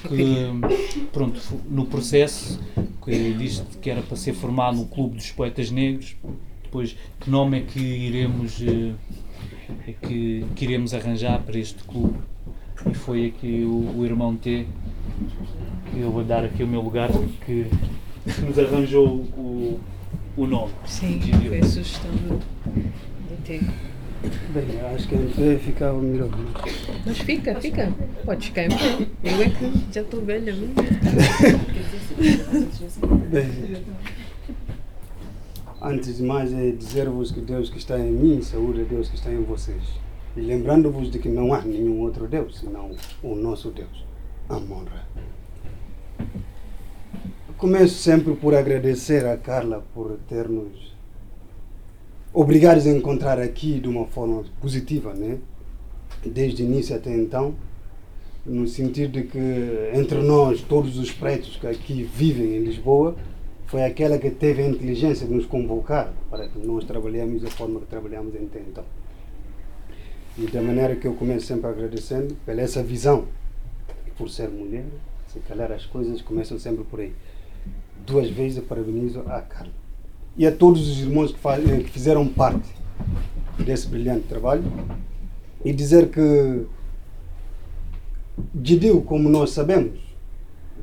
[0.01, 2.59] Que pronto, no processo
[3.03, 6.15] que disse que era para ser formado no Clube dos Poetas Negros,
[6.63, 8.93] depois que nome é que iremos eh,
[9.87, 12.17] é que, que iremos arranjar para este clube
[12.89, 14.65] e foi aqui o, o irmão T
[15.91, 17.09] que eu vou dar aqui o meu lugar
[17.45, 17.67] que
[18.45, 19.79] nos arranjou o,
[20.35, 20.73] o nome.
[20.85, 23.96] Sim, foi a sugestão do, do Tiago.
[24.53, 26.29] Bem, acho que em pé ficava melhor.
[27.05, 27.93] Mas fica, fica.
[28.25, 29.07] Pode ficar em pé.
[29.23, 30.53] Eu é que já estou velha?
[33.29, 33.83] Bem,
[35.81, 39.31] antes de mais é dizer-vos que Deus que está em mim, saúde Deus que está
[39.31, 39.83] em vocês.
[40.35, 42.91] E lembrando-vos de que não há nenhum outro Deus, senão
[43.23, 44.05] o nosso Deus.
[44.49, 44.87] Amor.
[47.57, 50.96] Começo sempre por agradecer a Carla por ter nos
[52.33, 55.37] obrigados a encontrar aqui de uma forma positiva, né?
[56.25, 57.55] Desde o início até então,
[58.45, 63.15] no sentido de que entre nós, todos os pretos que aqui vivem em Lisboa,
[63.65, 67.79] foi aquela que teve a inteligência de nos convocar para que nós trabalhemos da forma
[67.79, 68.85] que trabalhamos até então.
[70.37, 73.25] E da maneira que eu começo sempre agradecendo pela essa visão,
[74.05, 74.85] e por ser mulher,
[75.27, 77.13] se calhar as coisas começam sempre por aí.
[78.05, 79.86] Duas vezes eu parabenizo a Carla
[80.37, 82.69] e a todos os irmãos que, faz, que fizeram parte
[83.57, 84.63] desse brilhante trabalho
[85.65, 86.65] e dizer que
[88.63, 89.99] Gideon, como nós sabemos,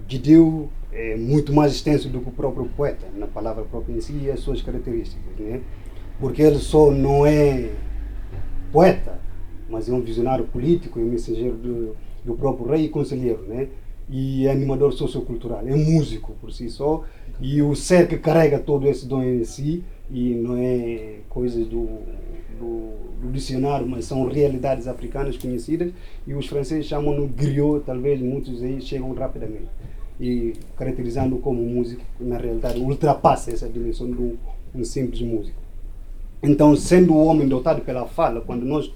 [0.09, 4.13] Gideon é muito mais extenso do que o próprio poeta, na palavra própria em si
[4.25, 5.61] e as suas características, né?
[6.19, 7.71] porque ele só não é
[8.73, 9.21] poeta,
[9.69, 13.69] mas é um visionário político, é um mensageiro do, do próprio rei e conselheiro, né?
[14.09, 17.05] E é animador sociocultural, é músico por si só,
[17.41, 21.87] e o ser que carrega todo esse dom em si, e não é coisas do,
[22.59, 25.93] do, do dicionário, mas são realidades africanas conhecidas,
[26.27, 29.69] e os franceses chamam-no griot, talvez muitos aí chegam rapidamente.
[30.21, 34.23] E caracterizando como músico, na realidade, ultrapassa essa dimensão de
[34.77, 35.59] um, simples músico.
[36.41, 38.93] Então, sendo o homem dotado pela fala, quando nós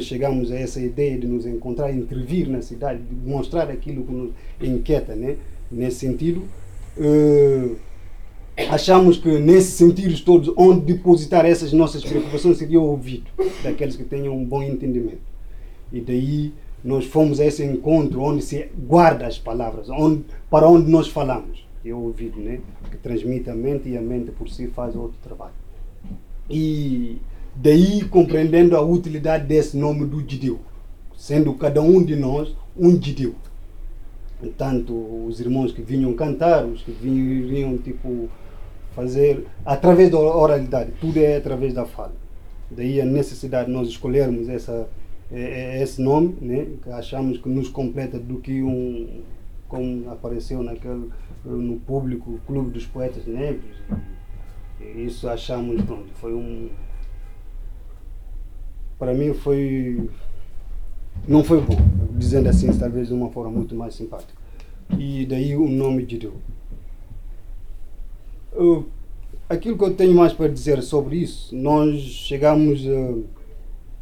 [0.00, 4.32] chegamos a essa ideia de nos encontrar, intervir na cidade, de mostrar aquilo que nos
[4.60, 5.36] inquieta, né?
[5.70, 6.44] nesse sentido,
[6.96, 7.70] eh,
[8.70, 13.30] achamos que nesses sentidos todos, onde depositar essas nossas preocupações seria ouvido
[13.62, 15.28] daqueles que tenham um bom entendimento.
[15.92, 20.90] E daí nós fomos a esse encontro onde se guarda as palavras, onde, para onde
[20.90, 21.66] nós falamos.
[21.84, 22.60] É o ouvido, né?
[22.90, 25.54] que transmite a mente e a mente por si faz outro trabalho.
[26.50, 27.18] E
[27.54, 30.58] daí compreendendo a utilidade desse nome do Gideon,
[31.16, 33.32] sendo cada um de nós um Gideon.
[34.56, 34.94] Tanto
[35.26, 38.28] os irmãos que vinham cantar, os que vinham tipo
[38.94, 42.14] fazer através da oralidade, tudo é através da fala.
[42.70, 44.88] Daí a necessidade de nós escolhermos essa,
[45.32, 49.22] eh, esse nome, né, que achamos que nos completa do que um,
[49.68, 51.10] como apareceu naquele,
[51.44, 53.76] no público Clube dos Poetas Negros.
[54.96, 56.68] Isso achamos, pronto, foi um.
[58.98, 60.08] Para mim foi.
[61.26, 61.76] Não foi bom,
[62.16, 64.32] dizendo assim, talvez de uma forma muito mais simpática.
[64.98, 66.34] E daí o nome de Deus.
[68.54, 68.84] Uh,
[69.48, 73.24] aquilo que eu tenho mais para dizer sobre isso, nós chegamos, uh,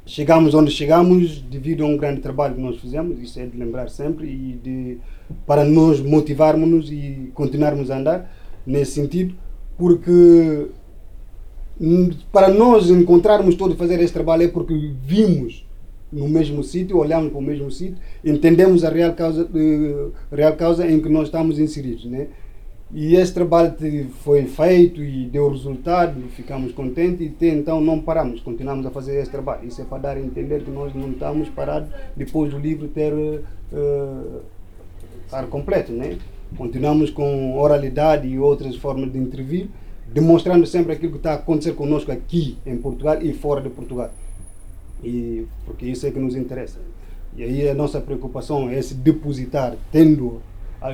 [0.05, 3.89] chegamos onde chegamos devido a um grande trabalho que nós fizemos, isso é de lembrar
[3.91, 4.99] sempre, e de,
[5.47, 8.33] para nos motivarmos e continuarmos a andar
[8.65, 9.35] nesse sentido,
[9.77, 10.69] porque
[12.33, 15.67] para nós encontrarmos todo e fazer esse trabalho é porque vimos
[16.13, 20.89] no mesmo sítio, olhamos para o mesmo sítio, entendemos a real causa, uh, real causa
[20.89, 22.29] em que nós estamos inseridos, né?
[22.95, 23.75] E esse trabalho
[24.23, 29.31] foi feito e deu resultado, ficamos contentes e então não paramos, continuamos a fazer esse
[29.31, 29.67] trabalho.
[29.67, 33.13] Isso é para dar a entender que nós não estamos parados depois do livro ter
[33.13, 34.41] uh,
[35.33, 36.17] ar completo, né?
[36.57, 39.69] Continuamos com oralidade e outras formas de intervir,
[40.13, 44.11] demonstrando sempre aquilo que está a acontecer conosco aqui em Portugal e fora de Portugal.
[45.03, 46.79] E, porque isso é que nos interessa.
[47.37, 50.41] E aí a nossa preocupação é se depositar, tendo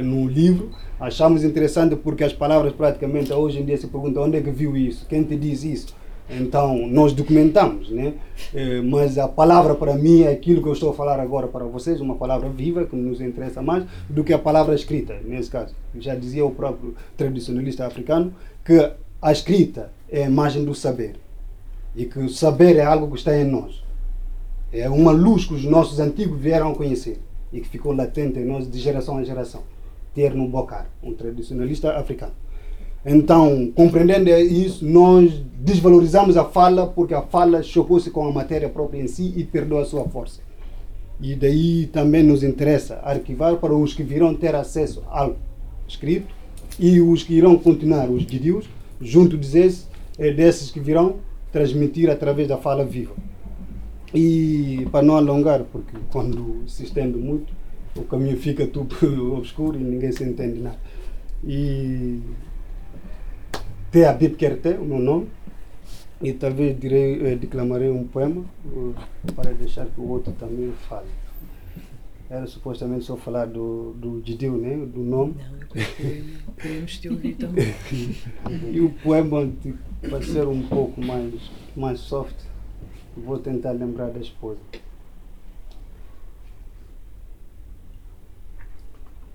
[0.02, 4.40] no livro, achamos interessante porque as palavras praticamente hoje em dia se perguntam onde é
[4.40, 5.94] que viu isso, quem te diz isso.
[6.40, 8.14] Então, nós documentamos, né?
[8.54, 11.64] Eh, mas a palavra para mim é aquilo que eu estou a falar agora para
[11.64, 15.74] vocês, uma palavra viva que nos interessa mais do que a palavra escrita, nesse caso.
[15.98, 18.32] Já dizia o próprio tradicionalista africano
[18.64, 21.16] que a escrita é a imagem do saber.
[21.94, 23.82] E que o saber é algo que está em nós.
[24.72, 27.20] É uma luz que os nossos antigos vieram a conhecer
[27.52, 29.62] e que ficou latente em nós de geração a geração.
[30.14, 32.32] Terno Bokar, um tradicionalista africano.
[33.04, 39.02] Então, compreendendo isso, nós desvalorizamos a fala porque a fala chocou-se com a matéria própria
[39.02, 40.40] em si e perdeu a sua força.
[41.20, 45.36] E daí também nos interessa arquivar para os que virão ter acesso ao
[45.86, 46.32] escrito
[46.78, 48.68] e os que irão continuar, os guidios,
[49.00, 49.88] junto desses,
[50.18, 51.16] é desses que virão
[51.52, 53.14] transmitir através da fala viva.
[54.14, 57.52] E para não alongar, porque quando se estende muito,
[57.96, 60.78] o caminho fica tudo obscuro e ninguém se entende nada.
[61.44, 62.20] E
[63.92, 65.28] Te Abib Kerte, o meu nome,
[66.22, 71.10] e talvez direi, eh, declamarei um poema eh, para deixar que o outro também fale.
[72.30, 74.76] Era supostamente só falar do, do Gideon, né?
[74.76, 75.34] do nome.
[75.36, 77.74] Não, queremos te ouvir também.
[78.72, 79.52] e o poema,
[80.00, 81.34] para ser um pouco mais,
[81.76, 82.36] mais soft,
[83.14, 84.60] vou tentar lembrar da esposa.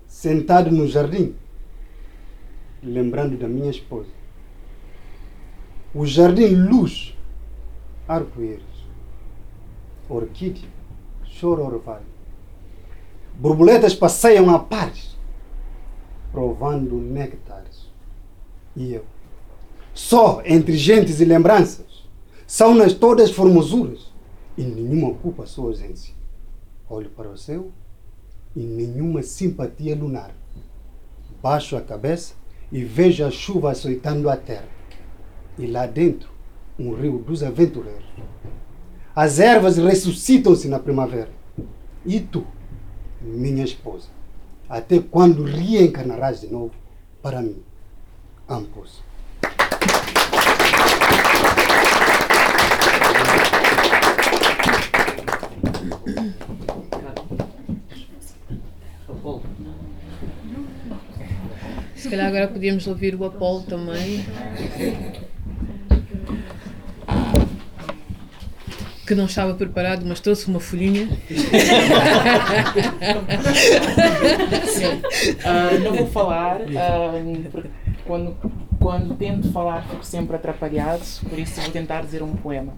[0.08, 1.36] Sentado no jardim,
[2.82, 4.17] lembrando da minha esposa.
[5.98, 7.12] O jardim luz,
[8.06, 8.62] arco-íris,
[10.08, 10.68] orquídea,
[11.24, 12.06] choro orvalho.
[13.34, 15.18] Borboletas passeiam a pares,
[16.30, 17.90] provando néctares.
[18.76, 19.04] E eu,
[19.92, 22.04] só entre gentes e lembranças,
[22.46, 24.12] são-nas todas formosuras,
[24.56, 26.14] e nenhuma ocupa sua ausência.
[26.88, 27.72] Olho para o céu
[28.54, 30.30] e nenhuma simpatia lunar.
[31.42, 32.34] Baixo a cabeça
[32.70, 34.77] e vejo a chuva açoitando a terra.
[35.58, 36.30] E lá dentro,
[36.78, 38.04] um rio dos aventureiros.
[39.14, 41.30] As ervas ressuscitam-se na primavera.
[42.06, 42.46] E tu,
[43.20, 44.08] minha esposa,
[44.68, 46.70] até quando reencarnarás de novo
[47.20, 47.60] para mim?
[48.48, 49.02] Ambos.
[61.96, 64.24] Se calhar agora podíamos ouvir o Apolo também.
[69.08, 71.08] Que não estava preparado, mas trouxe uma folhinha.
[75.44, 77.12] Ah, não vou falar, ah,
[77.50, 77.70] porque
[78.04, 78.36] quando,
[78.78, 82.74] quando tento falar fico sempre atrapalhado, por isso vou tentar dizer um poema.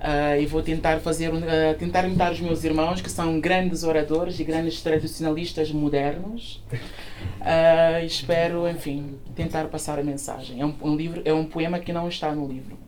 [0.00, 4.40] Ah, e vou tentar fazer ah, tentar imitar os meus irmãos, que são grandes oradores
[4.40, 6.62] e grandes tradicionalistas modernos.
[8.02, 10.60] E espero, enfim, tentar passar a mensagem.
[10.60, 12.81] É um, um livro, é um poema que não está no livro.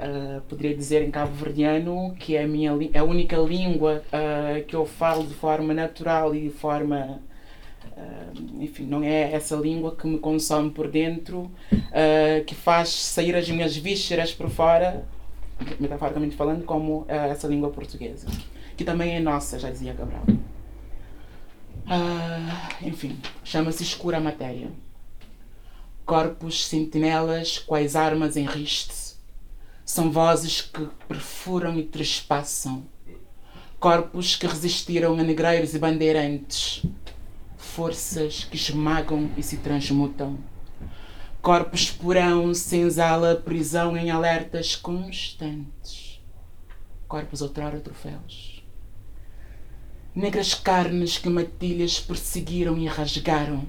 [0.00, 4.86] Uh, poderia dizer em cabo-verdiano, que é a, minha, a única língua uh, que eu
[4.86, 7.20] falo de forma natural e de forma.
[7.84, 11.50] uh, enfim, não é essa língua que me consome por dentro,
[12.46, 15.04] que faz sair as minhas vísceras por fora,
[15.78, 18.26] metaforicamente falando, como essa língua portuguesa,
[18.78, 20.24] que também é nossa, já dizia Cabral.
[21.86, 24.68] Ah, enfim, chama-se Escura Matéria.
[26.06, 29.09] Corpos sentinelas, quais armas em riste,
[29.90, 32.84] são vozes que perfuram e trespassam.
[33.80, 36.86] Corpos que resistiram a negreiros e bandeirantes.
[37.56, 40.38] Forças que esmagam e se transmutam.
[41.42, 46.22] Corpos porão, senzala, prisão em alertas constantes.
[47.08, 48.64] Corpos outrora troféus.
[50.14, 53.66] Negras carnes que matilhas perseguiram e rasgaram.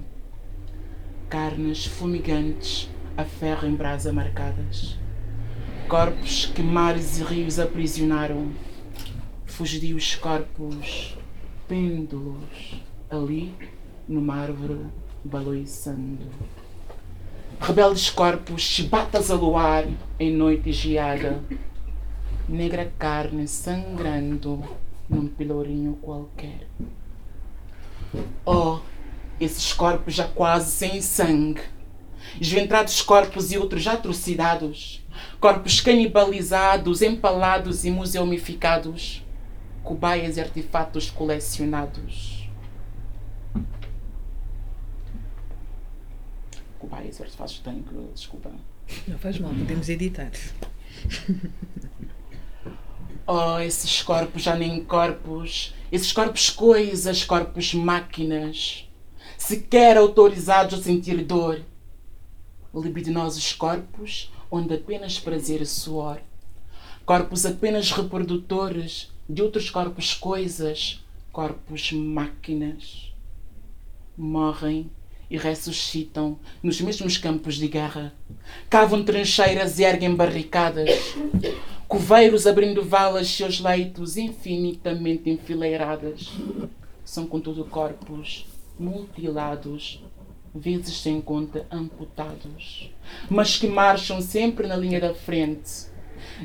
[1.27, 5.00] Carnes fumigantes a ferro em brasa marcadas
[5.91, 8.49] corpos que mares e rios aprisionaram,
[9.45, 11.17] fugidios corpos
[11.67, 13.53] pêndulos ali
[14.07, 14.85] numa árvore
[15.21, 16.29] baloiçando.
[17.59, 19.85] Rebeldes corpos chibatas a luar
[20.17, 21.43] em noite geada,
[22.47, 24.63] negra carne sangrando
[25.09, 26.69] num pelourinho qualquer.
[28.45, 28.79] Oh,
[29.41, 31.63] esses corpos já quase sem sangue,
[32.39, 35.00] esventrados corpos e outros já atrocidades,
[35.39, 39.25] corpos canibalizados, empalados e museumificados,
[39.83, 42.49] cobaias e artefatos colecionados.
[46.79, 48.51] Cobaias e artefatos, tenho que, desculpa.
[49.07, 50.31] Não faz mal, podemos editar.
[53.33, 58.89] Oh, esses corpos já nem corpos, esses corpos coisas, corpos máquinas,
[59.37, 61.61] sequer autorizados a sentir dor.
[62.73, 66.21] Libidinosos corpos onde apenas prazer e suor.
[67.05, 73.13] Corpos apenas reprodutores de outros corpos coisas, corpos máquinas.
[74.17, 74.91] Morrem
[75.29, 78.13] e ressuscitam nos mesmos campos de guerra.
[78.69, 80.89] Cavam trincheiras e erguem barricadas.
[81.87, 86.29] Coveiros abrindo valas, seus leitos infinitamente enfileiradas.
[87.05, 88.45] São, contudo, corpos
[88.77, 90.01] mutilados,
[90.53, 92.91] vezes sem conta amputados,
[93.29, 95.89] mas que marcham sempre na linha da frente.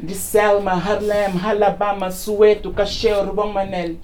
[0.02, 3.96] De Selma, Harlem, Alabama, Soweto, Cacheu, Rubão Manel.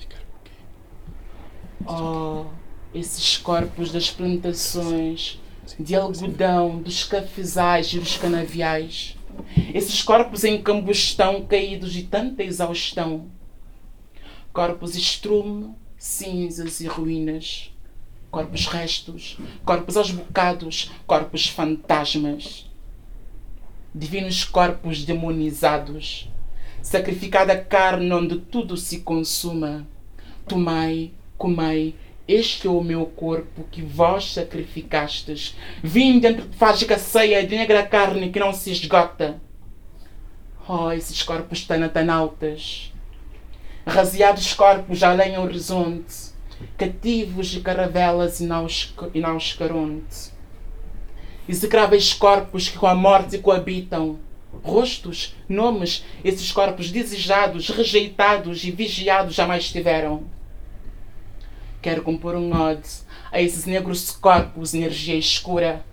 [1.87, 2.47] Oh,
[2.95, 5.41] esses corpos das plantações
[5.79, 9.17] de algodão, dos cafezais e dos canaviais.
[9.75, 13.27] Esses corpos em combustão, caídos de tanta exaustão.
[14.53, 17.72] Corpos estrume, cinzas e ruínas.
[18.33, 22.67] Corpos restos, corpos aos bocados, corpos fantasmas.
[23.95, 26.31] Divinos corpos demonizados.
[26.81, 29.87] Sacrificada carne onde tudo se consuma.
[30.49, 31.95] Tomai, comei,
[32.27, 35.55] este é o meu corpo que vós sacrificastes.
[35.83, 39.43] Vim dentro de fágica ceia de negra carne que não se esgota.
[40.67, 41.69] Oh, esses corpos
[42.11, 42.95] altas.
[43.87, 46.32] Raseados corpos além ao horizonte.
[46.77, 50.33] Cativos de caravelas inauscaronte.
[51.49, 54.19] Execráveis corpos que com a morte coabitam.
[54.63, 60.25] Rostos, nomes, esses corpos desejados, rejeitados e vigiados jamais tiveram
[61.83, 62.89] Quero compor um ode
[63.33, 65.85] a esses negros corpos, energia escura.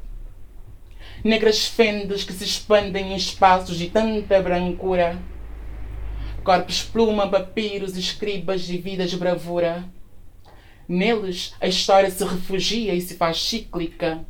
[1.24, 5.18] Negras fendas que se expandem em espaços de tanta brancura.
[6.44, 9.84] Corpos pluma, papiros, escribas de vidas de bravura.
[10.90, 14.26] Neles a história se refugia e se faz cíclica.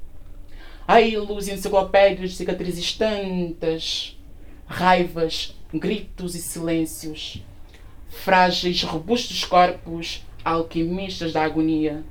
[0.86, 4.20] Ai, luz enciclopédias, cicatrizes tantas,
[4.68, 7.42] raivas, gritos e silêncios.
[8.10, 12.04] Frágeis, robustos corpos alquimistas da agonia.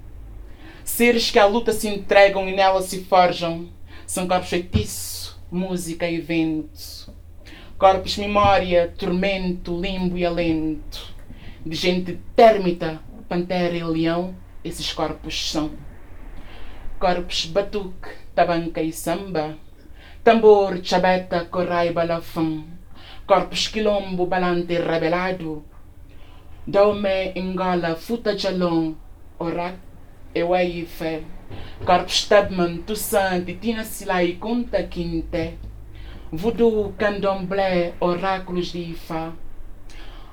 [0.83, 3.69] Seres que à luta se entregam e nela se forjam.
[4.07, 7.13] São corpos feitiço, música e vento.
[7.77, 11.15] Corpos memória, tormento, limbo e alento.
[11.67, 15.71] De gente térmita, pantera e leão, esses corpos são.
[16.99, 19.57] Corpos batuque, tabanca e samba.
[20.25, 22.65] Tambor, chabeta, corrai, balafão.
[23.27, 25.65] Corpos quilombo, balante e rebelado
[26.69, 28.95] Daume ingala futa jalong
[29.41, 29.77] orak
[30.35, 31.25] ewai fe.
[31.87, 35.57] Karp stabman tusan titina silai conta quinte.
[36.31, 39.33] Voodoo candomblé oráculos de Ifá.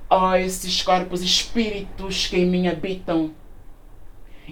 [0.07, 3.31] Oh, esses corpos espíritos que em mim habitam.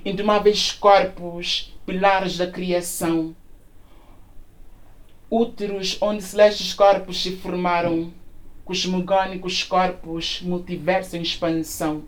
[0.03, 3.35] Indomáveis corpos, pilares da criação.
[5.29, 8.11] Úteros onde celestes corpos se formaram
[8.65, 12.03] cosmogônicos corpos, multiverso em expansão.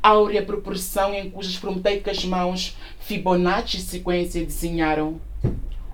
[0.00, 5.20] Áurea proporção em cujas prometeicas mãos Fibonacci sequência desenharam.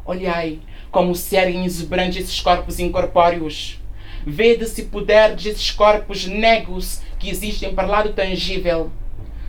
[0.04, 3.79] Olhai como se erguem exuberantes esses corpos incorpóreos.
[4.26, 8.90] Vede se puderdes esses corpos negros que existem para lá do tangível.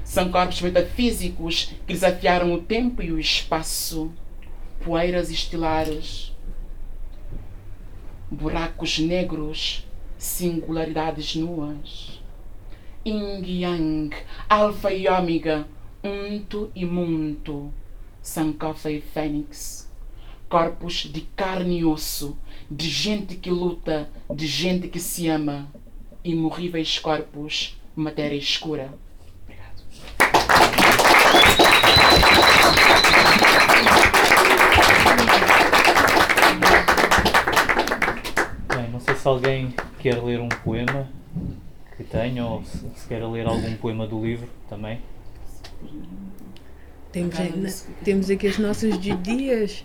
[0.04, 4.12] São corpos metafísicos que desafiaram o tempo e o espaço.
[4.84, 6.32] Poeiras estilares
[8.32, 9.86] buracos negros,
[10.18, 12.22] singularidades nuas.
[13.06, 14.16] Yin Yang,
[14.48, 15.68] Alfa e Ômega,
[16.02, 17.74] Unto e Munto,
[18.22, 19.92] Sankofa e Fênix.
[20.48, 22.38] Corpos de carne e osso,
[22.72, 25.68] de gente que luta, de gente que se ama.
[26.24, 28.94] Imorríveis corpos, matéria escura.
[29.44, 29.82] Obrigado.
[39.16, 41.08] se alguém quer ler um poema
[41.96, 45.00] que tenha, ou se, se quer ler algum poema do livro também.
[47.12, 49.84] Temos, temos aqui as nossas dias,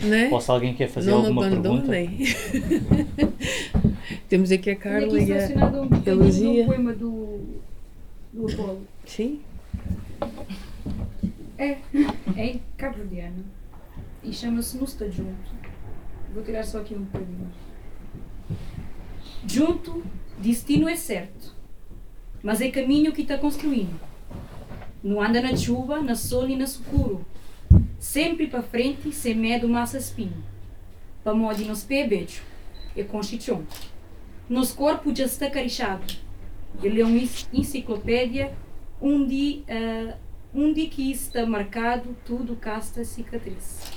[0.00, 0.28] né?
[0.32, 2.08] Ou se alguém quer fazer Não alguma abandonem.
[2.16, 3.32] pergunta.
[4.28, 6.62] temos aqui a Carla e a Elisia.
[6.62, 7.40] Um poema do,
[8.32, 8.86] do Apolo.
[9.04, 9.40] Sim.
[11.58, 11.78] É,
[12.36, 13.44] é cabo-verdiano.
[14.24, 15.52] E chama-se Nusta Junto.
[16.32, 17.50] Vou tirar só aqui um bocadinho.
[19.46, 20.02] Junto,
[20.38, 21.54] destino é certo,
[22.42, 24.00] mas é caminho que está construindo.
[25.02, 27.24] Não anda na chuva, na sol e na escuro.
[28.02, 30.42] Sempre para frente, sem medo, massa espinho.
[31.22, 32.42] Para modo nos pé beijo,
[32.96, 33.64] é com chichão.
[34.48, 36.02] Nos corpos já está carixado.
[36.82, 37.20] Ele é uma
[37.52, 38.52] enciclopédia
[39.00, 40.14] onde, uh,
[40.52, 43.92] onde que está marcado tudo casta cicatriz.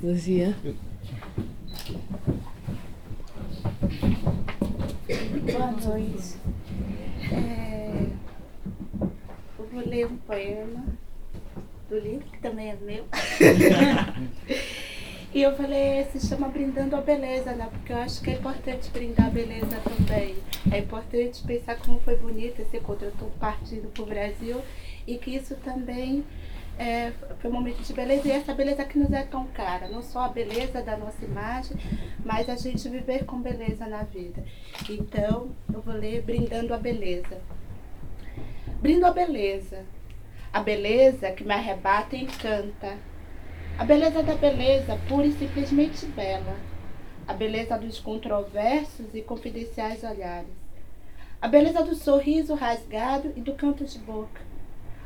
[0.00, 0.56] Luzia.
[5.52, 6.36] Noite.
[7.32, 8.06] É,
[9.58, 10.84] eu vou ler um poema
[11.88, 13.04] do livro, que também é meu.
[15.34, 17.68] e eu falei, se chama Brindando a Beleza, né?
[17.70, 20.36] Porque eu acho que é importante brindar a beleza também.
[20.72, 23.06] É importante pensar como foi bonito esse encontro.
[23.06, 24.62] Eu estou partindo para o Brasil
[25.06, 26.24] e que isso também
[26.78, 30.02] é, foi um momento de beleza e essa beleza que nos é tão cara, não
[30.02, 31.76] só a beleza da nossa imagem,
[32.24, 34.42] mas a gente viver com beleza na vida.
[34.88, 37.40] Então, eu vou ler Brindando a Beleza.
[38.80, 39.84] Brindo a beleza,
[40.52, 42.98] a beleza que me arrebata e encanta,
[43.78, 46.56] a beleza da beleza pura e simplesmente bela,
[47.26, 50.50] a beleza dos controversos e confidenciais olhares,
[51.40, 54.40] a beleza do sorriso rasgado e do canto de boca.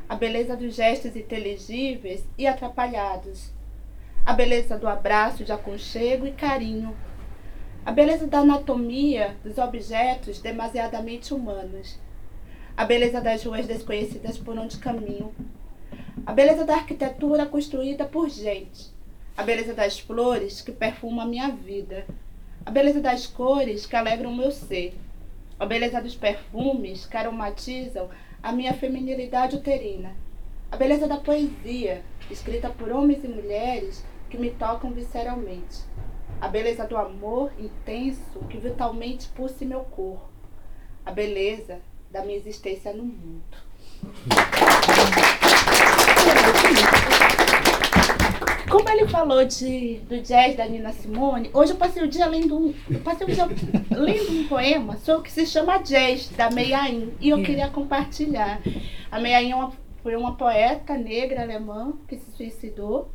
[0.07, 3.51] A beleza dos gestos inteligíveis e atrapalhados,
[4.29, 6.95] a beleza do abraço de aconchego e carinho,
[7.83, 11.97] a beleza da anatomia dos objetos demasiadamente humanos,
[12.77, 15.33] a beleza das ruas desconhecidas por onde caminho,
[16.27, 18.91] a beleza da arquitetura construída por gente,
[19.35, 22.05] a beleza das flores que perfumam a minha vida,
[22.63, 24.93] a beleza das cores que alegram o meu ser,
[25.59, 28.07] a beleza dos perfumes que aromatizam
[28.43, 30.15] a minha feminilidade uterina,
[30.71, 35.83] a beleza da poesia, escrita por homens e mulheres que me tocam visceralmente,
[36.39, 40.29] a beleza do amor intenso que vitalmente pulsa meu corpo,
[41.05, 41.79] a beleza
[42.11, 43.43] da minha existência no mundo.
[48.69, 52.55] Como ele falou de, do jazz da Nina Simone, hoje eu passei o dia lendo
[52.55, 53.47] um, eu passei o dia
[53.89, 58.61] lendo um poema sobre o que se chama Jazz, da Meiain, e eu queria compartilhar.
[59.11, 59.69] A Meiain é
[60.03, 63.11] foi uma poeta negra alemã que se suicidou.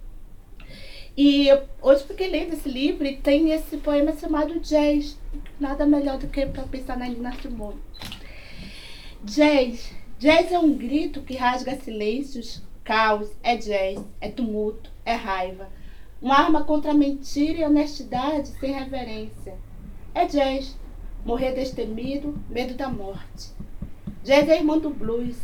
[1.16, 1.48] E
[1.80, 5.16] hoje fiquei lendo esse livro tem esse poema chamado Jazz.
[5.60, 7.80] Nada melhor do que para pensar na Nina Simone.
[9.22, 9.92] Jazz.
[10.18, 15.68] Jazz é um grito que rasga silêncios, caos, é jazz, é tumulto, é raiva.
[16.20, 19.54] Uma arma contra a mentira e honestidade sem reverência.
[20.12, 20.76] É jazz.
[21.24, 23.50] Morrer destemido, medo da morte.
[24.24, 25.38] Jazz é irmão do blues,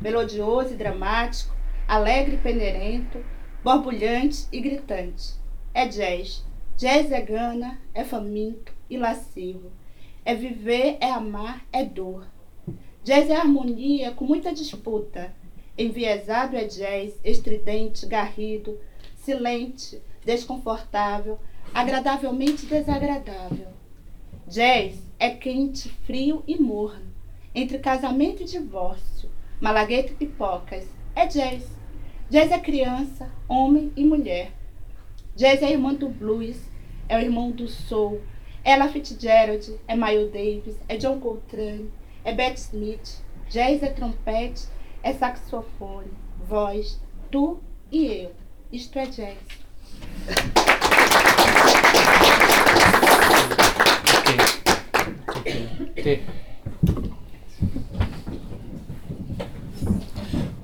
[0.00, 1.54] melodioso e dramático,
[1.86, 3.22] alegre e peneirento,
[3.62, 5.34] borbulhante e gritante.
[5.72, 6.44] É jazz.
[6.76, 9.70] Jazz é gana, é faminto e lascivo.
[10.24, 12.26] É viver, é amar, é dor.
[13.04, 15.32] Jazz é harmonia com muita disputa.
[15.78, 18.78] Enviesado é jazz, estridente, garrido,
[19.16, 21.38] silente, desconfortável,
[21.72, 23.68] agradavelmente desagradável.
[24.46, 27.12] Jazz é quente, frio e morno,
[27.54, 30.86] entre casamento e divórcio, malagueta e pipocas.
[31.14, 31.81] É jazz.
[32.32, 34.52] Jazz é criança, homem e mulher.
[35.36, 36.56] Jazz é irmã do blues,
[37.06, 38.22] é o irmão do soul.
[38.64, 41.90] É Ella Fitzgerald, é Miles Davis, é John Coltrane,
[42.24, 43.22] é Bette Smith.
[43.50, 44.62] Jazz é trompete,
[45.02, 46.10] é saxofone,
[46.48, 46.98] voz,
[47.30, 47.60] tu
[47.90, 48.32] e eu.
[48.72, 49.38] Isto é jazz.
[54.18, 54.48] Ok.
[55.98, 56.22] Ok.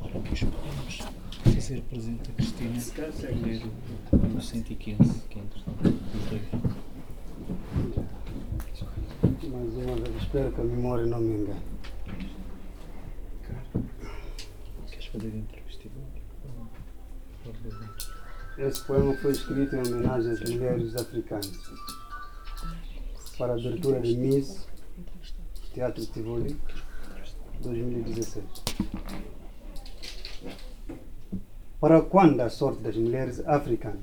[0.00, 1.18] Ora, pois podemos
[1.98, 2.78] a Cristina
[3.34, 3.60] ler
[4.12, 5.98] o 115, que é interessante.
[9.48, 11.60] Mais uma vez, espero que a memória não me engane.
[14.88, 15.88] Queres fazer entrevista?
[18.58, 21.50] Esse poema foi escrito em homenagem às mulheres africanas
[23.36, 24.68] para a abertura de Miss
[25.74, 26.56] Teatro Tivoli
[27.60, 28.46] 2017.
[31.80, 34.02] Para quando a sorte das mulheres africanas?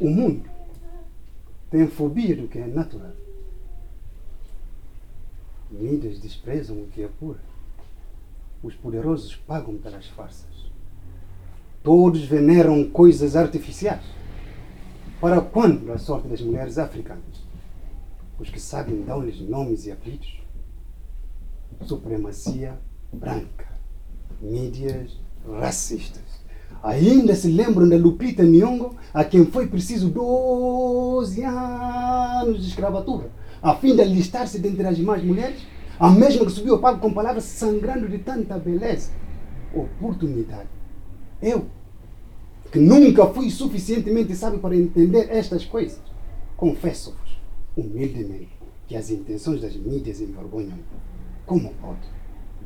[0.00, 0.50] O mundo
[1.70, 3.12] tem fobia do que é natural.
[5.70, 7.38] Mídias desprezam o que é puro.
[8.62, 10.70] Os poderosos pagam pelas farsas.
[11.84, 14.04] Todos veneram coisas artificiais.
[15.20, 17.46] Para quando a sorte das mulheres africanas?
[18.40, 20.40] Os que sabem dar-lhes nomes e apelidos?
[21.82, 22.76] Supremacia
[23.12, 23.75] branca.
[24.40, 25.18] Mídias
[25.60, 26.22] racistas.
[26.82, 33.30] Ainda se lembram da Lupita Nyong'o, a quem foi preciso 12 anos de escravatura,
[33.62, 35.60] a fim de alistar-se dentre as demais mulheres?
[35.98, 39.10] A mesma que subiu ao palco com palavras sangrando de tanta beleza.
[39.74, 40.68] Oportunidade.
[41.40, 41.66] Eu,
[42.70, 46.00] que nunca fui suficientemente sábio para entender estas coisas,
[46.56, 47.40] confesso-vos,
[47.76, 48.50] humildemente,
[48.86, 50.78] que as intenções das mídias orgulham.
[51.46, 52.15] Como pode?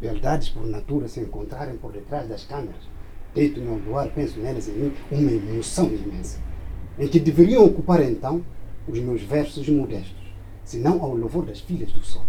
[0.00, 2.88] Verdades por natura se encontrarem por detrás das câmeras.
[3.34, 6.40] Deito-me ao luar, penso nelas em mim, uma emoção imensa,
[6.98, 8.42] em que deveriam ocupar então
[8.88, 10.18] os meus versos modestos.
[10.64, 12.24] senão ao louvor das filhas do sol,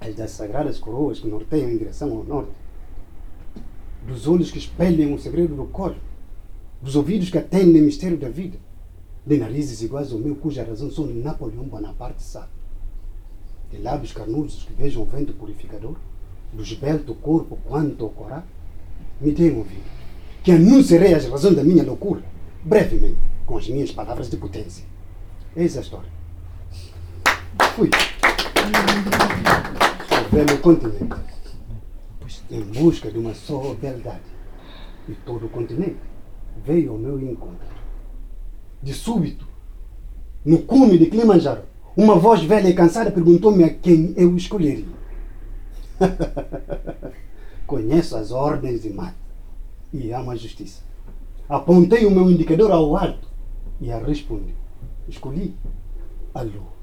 [0.00, 2.52] as das sagradas coroas que norteiam em direção ao norte,
[4.06, 6.00] dos olhos que espelham o segredo do corpo,
[6.80, 8.58] dos ouvidos que atendem o mistério da vida,
[9.26, 12.52] de narizes iguais ao meu, cuja razão sou Napoleão Bonaparte sabe,
[13.70, 15.96] de lábios carnudos que beijam o vento purificador,
[16.52, 18.42] do esbelto corpo quanto ao Corá,
[19.20, 19.84] me deem ouvido,
[20.42, 22.22] que anunciarei as razões da minha loucura,
[22.64, 24.84] brevemente, com as minhas palavras de potência.
[25.54, 26.10] Eis a história.
[27.74, 27.90] Fui
[30.10, 31.16] ao velho continente,
[32.50, 34.36] em busca de uma só verdade.
[35.08, 35.96] E todo o continente
[36.64, 37.66] veio ao meu encontro.
[38.82, 39.46] De súbito,
[40.44, 41.62] no cume de Kilimanjaro,
[41.96, 44.95] uma voz velha e cansada perguntou-me a quem eu escolheria.
[47.66, 49.16] Conheço as ordens de mate
[49.92, 50.82] e amo a justiça.
[51.48, 53.28] Apontei o meu indicador ao alto
[53.80, 54.54] e a respondi.
[55.08, 55.54] Escolhi
[56.34, 56.76] a lua.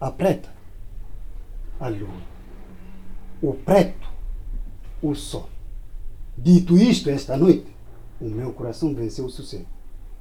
[0.00, 0.48] A preta,
[1.78, 2.30] a lua.
[3.42, 4.08] O preto,
[5.02, 5.48] o sol.
[6.36, 7.66] Dito isto, esta noite,
[8.20, 9.66] o meu coração venceu o sossego.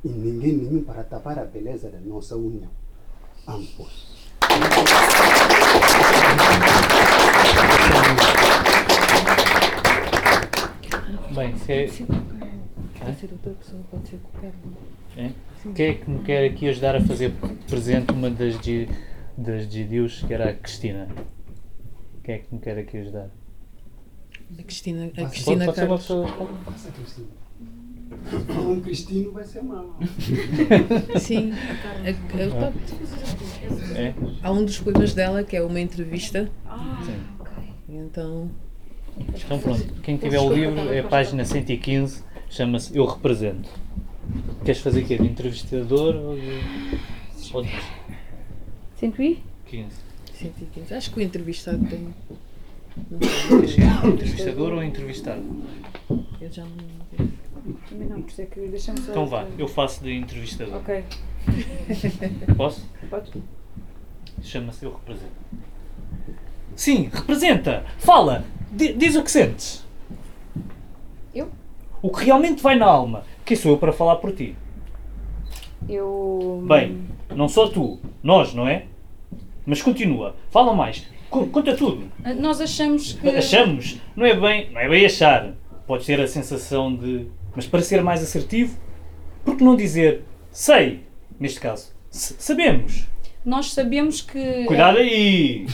[0.04, 2.70] E ninguém nenhum para tapar a beleza da nossa união.
[3.48, 4.08] Ambos.
[11.36, 15.20] Bem, se é, Pode ser outra pessoa, pode ser qualquer um.
[15.22, 15.32] é?
[15.76, 17.32] quem é que me quer aqui ajudar a fazer
[17.68, 18.90] presente uma das, gi-
[19.38, 21.08] das GDUs, que era a Cristina?
[22.24, 23.30] Quem é que me quer aqui ajudar?
[24.58, 26.28] A Cristina, a Pode, Cristina pode ser uma pessoa.
[26.66, 27.28] Passa, Cristina.
[28.30, 29.96] Se for um cristino, vai ser mal.
[31.20, 31.54] Sim.
[31.54, 32.74] A- a- pá,
[33.96, 34.14] É?
[34.44, 36.50] há um dos poemas dela que é uma entrevista.
[37.06, 37.39] Sim.
[37.92, 38.50] Então,
[39.18, 43.68] Então pronto, quem tiver o livro é a página 115, chama-se Eu Represento.
[44.64, 45.18] Queres fazer o quê?
[45.18, 46.60] De entrevistador ou de.
[47.52, 47.70] Ou de
[48.98, 49.42] 115?
[49.66, 49.88] 15?
[50.34, 50.94] 115.
[50.94, 52.14] Acho que o entrevistado tem.
[54.06, 55.44] Entrevistador ou entrevistado?
[56.40, 57.30] Eu já não.
[57.90, 59.12] Também não, por isso é que deixa-me só.
[59.12, 60.76] Então vá, eu faço de entrevistador.
[60.76, 61.04] Ok,
[62.56, 62.88] Posso?
[63.10, 63.32] podes.
[64.44, 65.34] Chama-se Eu Represento.
[66.80, 67.84] Sim, representa!
[67.98, 68.46] Fala!
[68.72, 69.86] Di- diz o que sentes.
[71.36, 71.50] Eu?
[72.02, 73.26] O que realmente vai na alma.
[73.44, 74.56] Quem sou eu para falar por ti?
[75.90, 76.64] Eu.
[76.66, 77.02] Bem,
[77.36, 78.86] não só tu, nós, não é?
[79.66, 82.06] Mas continua, fala mais, Co- conta tudo.
[82.24, 83.28] Ah, Nós achamos que.
[83.28, 85.52] Achamos, não é bem, não é bem achar.
[85.86, 88.80] Pode ter a sensação de, mas para ser mais assertivo,
[89.44, 91.04] por que não dizer sei,
[91.38, 93.06] neste caso, S- sabemos.
[93.46, 94.66] Nós sabemos que.
[94.66, 95.66] Cuidado aí!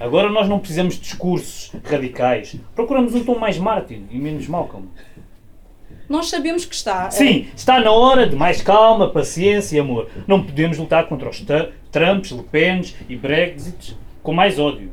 [0.00, 2.56] Agora nós não precisamos de discursos radicais.
[2.74, 4.88] Procuramos um tom mais Martin e menos Malcolm.
[6.08, 7.06] Nós sabemos que está.
[7.06, 10.08] ah, Sim, está na hora de mais calma, paciência e amor.
[10.26, 11.44] Não podemos lutar contra os
[11.92, 14.90] Trumps, Le Pens e Brexits com mais ódio.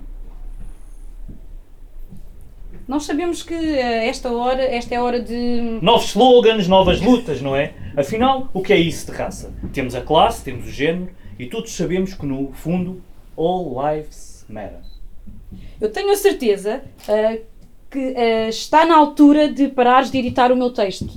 [2.87, 5.79] Nós sabemos que ah, esta hora, esta é a hora de.
[5.81, 7.73] Novos slogans, novas lutas, não é?
[7.95, 9.53] Afinal, o que é isso de raça?
[9.73, 11.09] Temos a classe, temos o género
[11.39, 13.01] e todos sabemos que no fundo
[13.35, 14.79] all lives matter.
[15.79, 17.37] Eu tenho a certeza ah,
[17.89, 21.09] que ah, está na altura de parares de editar o meu texto.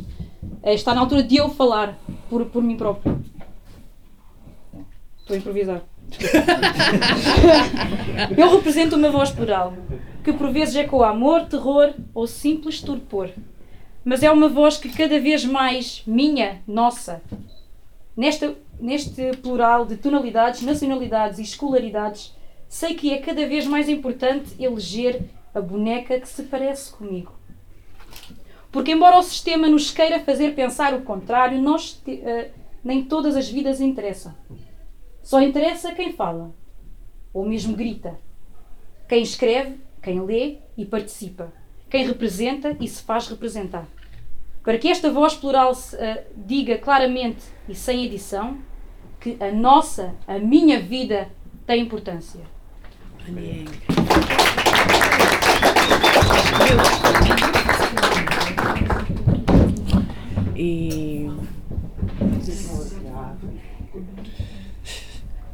[0.63, 1.99] Ah, está na altura de eu falar
[2.29, 3.21] por, por mim próprio.
[5.19, 5.83] Estou a improvisar.
[8.37, 9.75] eu represento uma voz plural,
[10.25, 13.31] que por vezes ecoa amor, terror ou simples torpor.
[14.05, 17.23] Mas é uma voz que cada vez mais minha, nossa,
[18.21, 22.35] Nesta, neste plural de tonalidades, nacionalidades e escolaridades,
[22.69, 25.23] sei que é cada vez mais importante eleger
[25.55, 27.33] a boneca que se parece comigo.
[28.71, 32.53] Porque, embora o sistema nos queira fazer pensar o contrário, nós, te- eh,
[32.85, 34.33] nem todas as vidas interessam.
[35.23, 36.55] Só interessa quem fala,
[37.35, 38.19] ou mesmo grita.
[39.09, 41.53] Quem escreve, quem lê e participa.
[41.91, 43.87] Quem representa e se faz representar.
[44.63, 48.59] Para que esta voz plural se, eh, diga claramente e sem edição
[49.21, 51.29] que a nossa, a minha vida
[51.67, 52.41] tem importância.
[60.57, 61.31] E.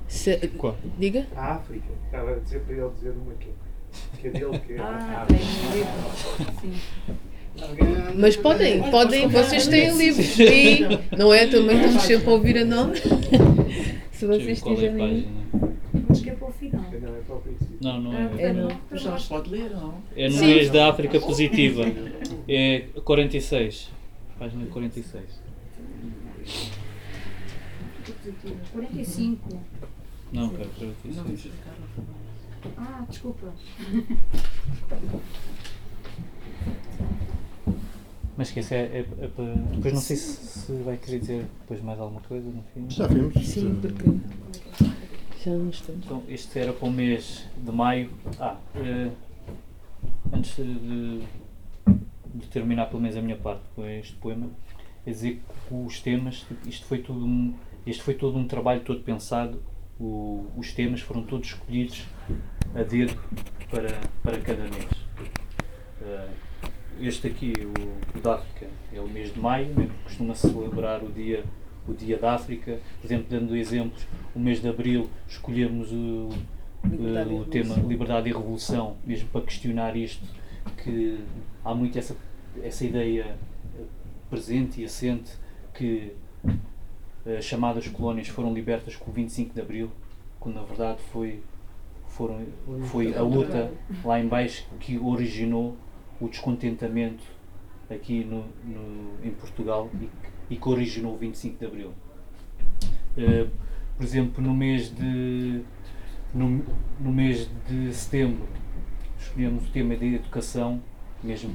[0.09, 0.77] Se, Qual?
[0.99, 1.27] diga?
[1.37, 1.87] A África.
[2.05, 3.51] Estava a dizer para ele dizer uma que,
[4.21, 6.61] que é dele, que é a tem África.
[6.61, 6.81] Sim.
[8.17, 10.39] Mas podem, podem, vocês têm livros.
[10.39, 11.47] E não é?
[11.47, 12.97] Também estamos sempre a ouvir a nome.
[14.13, 15.27] Se vocês é tiverem.
[16.09, 16.83] Acho que é para o final.
[16.83, 17.77] Não, é para o princípio.
[17.81, 18.31] Não, não é.
[18.39, 18.69] É no.
[18.93, 19.95] Jorge pode ler, não?
[20.17, 21.85] É no mês da África Positiva.
[22.49, 23.91] É 46.
[24.39, 25.25] Página 46.
[28.73, 29.61] 45.
[30.33, 31.47] Não, Não, é Carlos.
[32.77, 33.53] Ah, desculpa.
[38.37, 39.45] Mas esquece, é, é, é para.
[39.75, 42.85] Depois não sei se, se vai querer dizer depois mais alguma coisa no fim.
[42.91, 43.35] Já vimos.
[43.47, 44.05] Sim, porque
[45.45, 45.95] já não estou.
[45.95, 48.11] Então, este era para o mês de maio.
[48.39, 49.11] Ah, eh,
[50.33, 51.21] antes de,
[52.35, 54.51] de terminar pelo menos a minha parte com este poema,
[55.07, 57.55] é dizer que os temas, isto foi tudo um,
[57.87, 59.63] este foi todo um trabalho todo pensado,
[59.99, 62.05] o- os temas foram todos escolhidos
[62.75, 63.17] a dedo
[63.71, 63.89] para,
[64.23, 64.89] para cada mês.
[66.03, 66.29] Eh,
[67.01, 69.89] este aqui, o, o da África, é o mês de maio, né?
[70.05, 71.45] costuma-se celebrar o dia,
[71.87, 72.79] o dia da África.
[73.01, 76.31] Por exemplo, dando exemplos, o mês de abril escolhemos o,
[76.85, 80.25] eh, o tema liberdade e revolução, mesmo para questionar isto,
[80.83, 81.19] que
[81.65, 82.17] há muito essa,
[82.63, 83.37] essa ideia
[83.79, 83.83] eh,
[84.31, 85.33] presente e assente
[85.75, 86.13] que
[87.39, 89.91] as chamadas colónias foram libertas com o 25 de Abril,
[90.39, 91.43] quando na verdade foi,
[92.09, 92.47] foram,
[92.85, 93.71] foi a luta
[94.05, 95.77] lá em baixo que originou
[96.21, 97.23] o descontentamento
[97.91, 100.11] aqui no, no- em Portugal e, que-
[100.51, 101.91] e que originou o 25 de Abril.
[103.17, 103.47] Eh,
[103.97, 105.63] por exemplo, no mês de
[106.35, 106.63] no,
[107.01, 108.47] no mês de setembro
[109.19, 110.83] escolhemos o tema de educação,
[111.23, 111.55] mesmo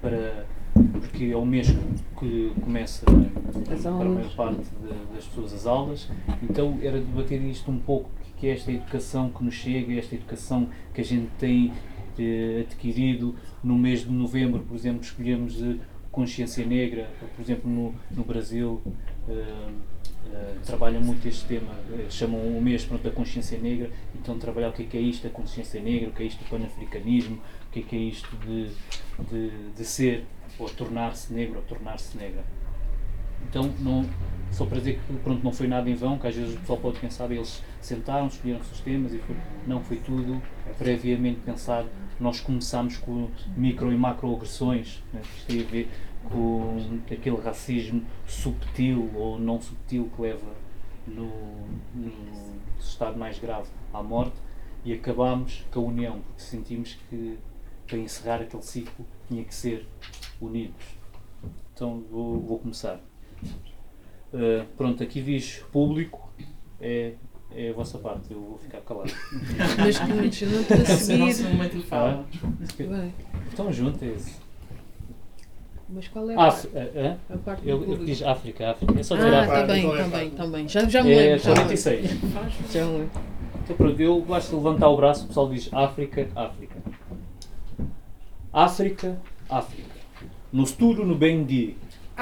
[0.00, 1.66] para porque é o mês
[2.18, 3.04] que começa
[3.72, 6.08] As para a maior parte de- das pessoas as aulas,
[6.42, 10.68] então era debater isto um pouco, que é esta educação que nos chega, esta educação
[10.94, 11.72] que a gente tem
[12.60, 15.76] adquirido no mês de novembro, por exemplo, escolhemos eh,
[16.10, 18.82] consciência negra, por exemplo, no, no Brasil
[20.64, 24.72] trabalha muito este tema, eh, chamam o mês pronto, da consciência negra, então trabalhar o
[24.72, 27.70] que é, que é isto da consciência negra, o que é isto do panafricanismo, o
[27.72, 28.68] que é, que é isto de,
[29.28, 30.24] de, de ser
[30.58, 32.44] ou tornar-se negro ou tornar-se negra.
[33.48, 34.04] Então, não,
[34.50, 36.78] só para dizer que pronto, não foi nada em vão, que às vezes o pessoal
[36.78, 39.36] pode pensar, eles sentaram, escolheram os temas e foi,
[39.66, 40.40] não foi tudo
[40.78, 41.88] previamente pensado.
[42.18, 45.22] Nós começámos com micro e macroagressões, né?
[45.22, 45.88] isto tem a ver
[46.24, 50.52] com aquele racismo subtil ou não subtil que leva
[51.06, 51.30] no,
[51.94, 52.12] no
[52.78, 54.36] estado mais grave à morte
[54.84, 57.38] e acabámos com a união, porque sentimos que
[57.86, 59.86] para encerrar aquele ciclo tinha que ser
[60.40, 60.84] unidos.
[61.72, 63.00] Então vou, vou começar.
[64.32, 66.30] Uh, pronto, aqui diz público,
[66.80, 67.14] é,
[67.52, 69.10] é a vossa parte, eu vou ficar calado.
[69.76, 71.48] Mas, mas não estou a é seguir.
[71.48, 72.24] momento de fala.
[72.88, 73.12] Vai.
[73.52, 74.36] Então juntem-se.
[75.92, 77.34] Mas qual é a, Af- ah, ah?
[77.34, 79.00] a parte do Ele, ele diz África, África.
[79.00, 79.60] É só dizer Ah, África.
[79.62, 80.68] está bem, é está bem, está bem.
[80.68, 81.38] Já, já me É lembro.
[81.40, 81.64] já me lembro.
[81.82, 82.10] 46.
[82.72, 83.10] Já me lembro.
[83.64, 86.76] Então pronto, eu basta levantar o braço, o pessoal diz África, África.
[88.52, 89.90] África, África.
[90.52, 91.74] No estudo no bem de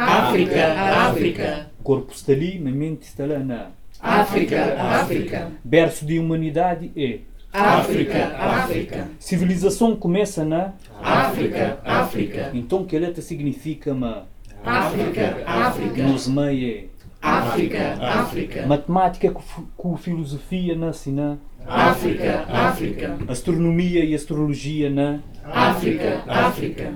[0.07, 0.73] África,
[1.09, 3.71] África, corpo está ali, na mente está lá na.
[4.01, 7.19] África, África, Berço de humanidade é.
[7.53, 10.73] África, África, Civilização começa na.
[11.03, 14.23] África, África, Então que letra significa ma?
[14.65, 16.85] África, África, Nos meia é.
[17.21, 21.37] África, África, Matemática com, fi- com filosofia nasce na.
[21.67, 25.21] África, África, Astronomia e astrologia na.
[25.45, 26.93] África, África,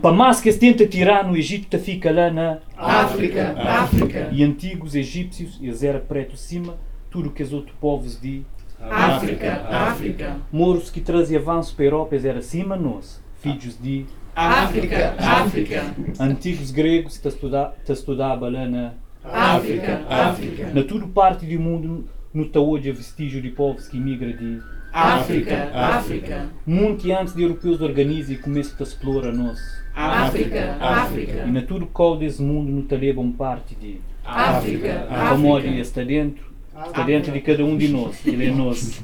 [0.53, 2.59] se tenta tirar no Egito fica lá na.
[2.77, 6.77] África, África, E antigos egípcios, eles era preto cima,
[7.11, 8.43] tudo que os outros povos de
[8.91, 14.07] África, África, Moros que trazia avanço para a Europa eles era cima nós, filhos de
[14.35, 18.93] África, África, antigos gregos que estudava lá na,
[19.23, 24.61] África, África, na tudo parte do mundo no hoje vestígio de povos que migra de
[24.93, 29.59] África, África, muito antes de europeus organizam e começam a explorar nós.
[29.95, 35.65] África, África, E na tudo qual desse mundo tá levam parte de África, como olha
[35.65, 36.45] África, está dentro,
[36.87, 39.03] está dentro de cada um de nós, ele é nosso.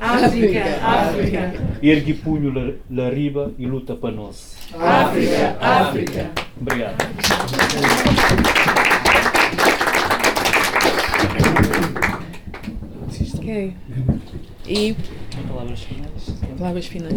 [0.00, 1.52] África, África.
[1.82, 4.56] Ergue punho lá, lá riba e luta para nós.
[4.74, 6.30] África, África.
[6.60, 6.96] Obrigado.
[13.48, 13.74] Ok.
[14.66, 14.94] E
[15.48, 16.40] Palavras finais.
[16.58, 17.14] palavras finais.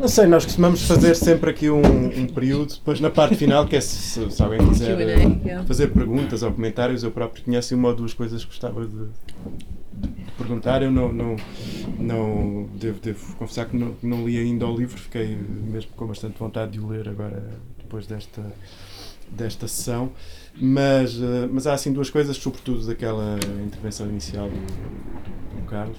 [0.00, 3.76] Não sei, nós costumamos fazer sempre aqui um, um período, depois na parte final, que
[3.76, 7.94] é se, se alguém quiser eh, fazer perguntas ou comentários, eu próprio conheço uma ou
[7.94, 10.82] duas coisas que gostava de, de perguntar.
[10.82, 11.36] Eu não, não,
[12.00, 16.36] não devo, devo confessar que não, não li ainda o livro, fiquei mesmo com bastante
[16.36, 17.44] vontade de o ler agora,
[17.78, 18.42] depois desta,
[19.30, 20.10] desta sessão.
[20.60, 25.98] Mas, eh, mas há assim duas coisas, sobretudo daquela intervenção inicial do, do Carlos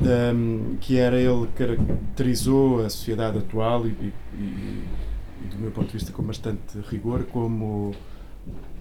[0.00, 4.84] um, que era ele caracterizou a sociedade atual e, e- e-
[5.44, 7.94] e, do meu ponto de vista com bastante rigor como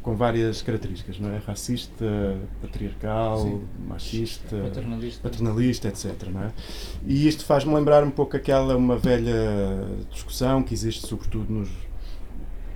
[0.02, 1.38] com várias características, não é?
[1.39, 3.62] Racista, patriarcal, Sim.
[3.88, 5.22] machista, Paternalista.
[5.30, 6.28] paternalista, etc.
[6.32, 6.52] Não é?
[7.08, 9.34] E isto faz-me lembrar um pouco aquela uma velha
[10.12, 11.70] discussão que existe sobretudo nos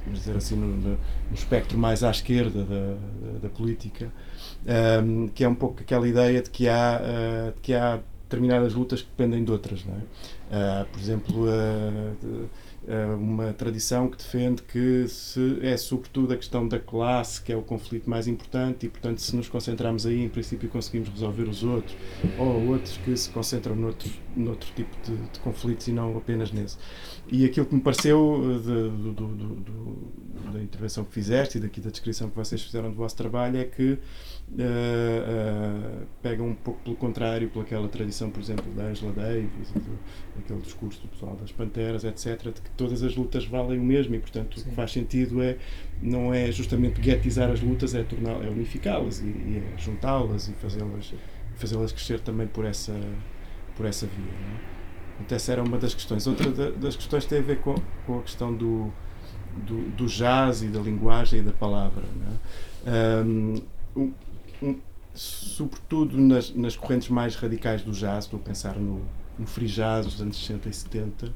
[0.05, 0.97] vamos dizer assim no, no-
[1.33, 4.11] espectro mais à esquerda da, da, política,
[4.67, 8.73] ahm, que é um pouco aquela ideia de que há ah, de que há determinadas
[8.73, 10.01] lutas que dependem de outras, não é?
[10.51, 12.45] Ah, por exemplo, ah, de-
[13.15, 17.61] uma tradição que defende que se é sobretudo a questão da classe que é o
[17.61, 21.95] conflito mais importante e, portanto, se nos concentrarmos aí, em princípio conseguimos resolver os outros,
[22.37, 26.77] ou outros que se concentram noutro, noutro tipo de, de conflitos e não apenas nesse.
[27.31, 31.61] E aquilo que me pareceu eh, de- do- do- do- da intervenção que fizeste e
[31.61, 33.99] daqui da descrição que vocês fizeram do vosso trabalho é que
[34.57, 39.99] eh, eh, pegam um pouco pelo contrário, pelaquela tradição, por exemplo, da Angela Davis, do,
[40.35, 44.15] daquele discurso do pessoal das Panteras, etc., de que todas as lutas valem o mesmo
[44.15, 45.57] e, portanto, o que faz sentido é
[46.01, 50.53] não é justamente guetizar as lutas, é, torná- é unificá-las e, e é juntá-las e
[50.53, 51.13] fazê-las
[51.55, 52.93] fazê-las crescer também por essa,
[53.75, 54.25] por essa via.
[54.25, 54.59] Não é?
[55.17, 56.25] Portanto, essa era uma das questões.
[56.25, 57.75] Outra da- das questões tem a ver com,
[58.05, 58.89] com a questão do,
[59.67, 62.03] do, do jazz e da linguagem e da palavra.
[62.15, 62.39] Não
[62.93, 63.23] é?
[63.97, 64.13] Um-
[65.13, 69.01] sobretudo nas, nas correntes mais radicais do jazz, estou a pensar no,
[69.37, 71.33] no free jazz dos anos 60 e 70,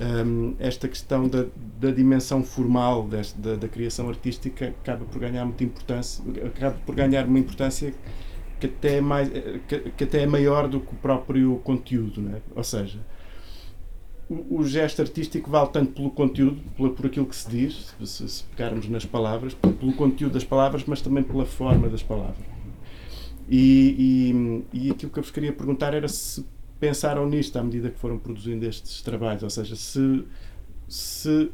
[0.00, 1.46] ahm, esta questão da,
[1.80, 6.94] da dimensão formal deste, da, da criação artística acaba por ganhar muita importância, acaba por
[6.94, 7.94] ganhar uma importância
[8.58, 9.28] que até é, mais,
[9.68, 12.42] que, que até é maior do que o próprio conteúdo, não é?
[12.54, 12.98] ou seja,
[14.28, 18.28] o, o gesto artístico vale tanto pelo conteúdo, pela, por aquilo que se diz, se,
[18.28, 22.53] se pegarmos nas palavras, pelo conteúdo das palavras, mas também pela forma das palavras.
[23.48, 26.44] E, e, e aquilo que eu vos queria perguntar era se
[26.80, 30.24] pensaram nisto à medida que foram produzindo estes trabalhos, ou seja, se,
[30.88, 31.50] se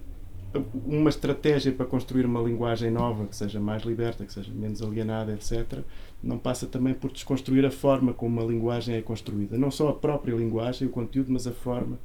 [0.85, 5.33] uma estratégia para construir uma linguagem nova, que seja mais liberta, que seja menos alienada,
[5.33, 5.81] etc.,
[6.23, 9.57] não passa também por desconstruir a forma como uma linguagem é construída.
[9.57, 11.99] Não só a própria linguagem, o conteúdo, mas a forma.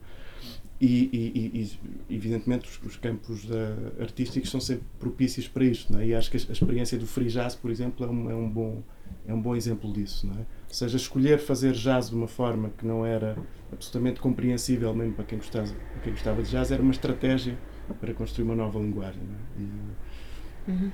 [0.79, 5.97] E, e- e- evidentemente, os, os campos da- artísticos são sempre propícios para isto.
[5.97, 6.07] É?
[6.07, 8.49] E acho que a, a experiência do free jazz, por exemplo, é um, é um
[8.49, 8.83] bom,
[9.27, 10.27] é um bom exemplo disso.
[10.27, 10.39] Não é?
[10.39, 13.37] Ou seja, escolher fazer jazz de uma forma que não era
[13.71, 17.57] absolutamente compreensível mesmo para quem gostava, para quem gostava de jazz era uma estratégia
[17.99, 19.21] para construir uma nova linguagem.
[19.23, 20.81] Não é?
[20.87, 20.91] E-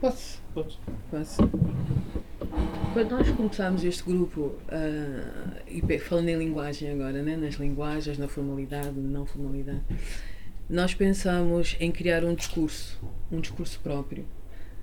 [0.00, 0.42] Posso?
[0.52, 0.78] Podes.
[1.10, 1.36] Posso.
[2.92, 8.26] Quando nós começámos este grupo, ah, e falando em linguagem agora, né, nas linguagens, na
[8.26, 9.80] formalidade, na não formalidade,
[10.68, 13.00] nós pensamos em criar um discurso,
[13.30, 14.26] um discurso próprio.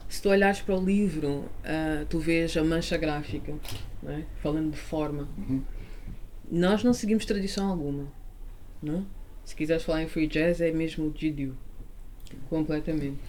[0.10, 3.54] Se tu olhares para o livro, ah, tu vês a mancha gráfica,
[4.08, 4.24] é?
[4.42, 5.30] falando de forma.
[6.52, 8.12] Nós não seguimos tradição alguma.
[8.82, 9.02] Não?
[9.02, 9.04] é?
[9.46, 11.56] Se quiseres falar em free jazz, é mesmo Didio.
[12.50, 13.20] Completamente.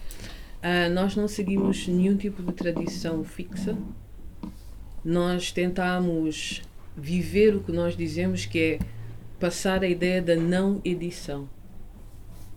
[0.63, 3.77] Ah, nós não seguimos nenhum tipo de tradição fixa.
[5.05, 6.63] Nós tentamos
[6.97, 8.79] viver o que nós dizemos que é
[9.39, 11.47] passar a ideia da não edição,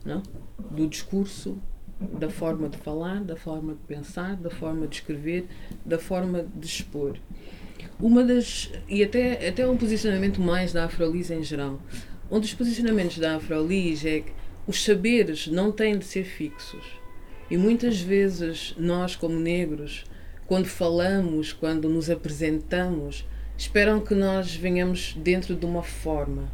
[0.05, 0.23] não?
[0.71, 1.59] Do discurso,
[2.01, 5.47] da forma de falar, da forma de pensar, da forma de escrever,
[5.85, 7.17] da forma de expor.
[8.01, 11.81] Uma das e até até um posicionamento mais da Afrolis em geral.
[12.31, 14.33] Um dos posicionamentos da Afrolis é que
[14.67, 16.85] os saberes não têm de ser fixos.
[17.51, 20.05] E muitas vezes nós, como negros,
[20.47, 23.25] quando falamos, quando nos apresentamos,
[23.57, 26.51] esperam que nós venhamos dentro de uma forma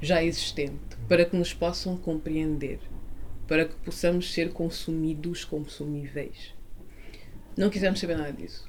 [0.00, 2.78] já existente, para que nos possam compreender,
[3.48, 6.54] para que possamos ser consumidos, consumíveis.
[7.56, 8.68] Não quisemos saber nada disso.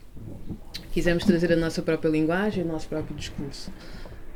[0.91, 3.71] Quisemos trazer a nossa própria linguagem, o nosso próprio discurso.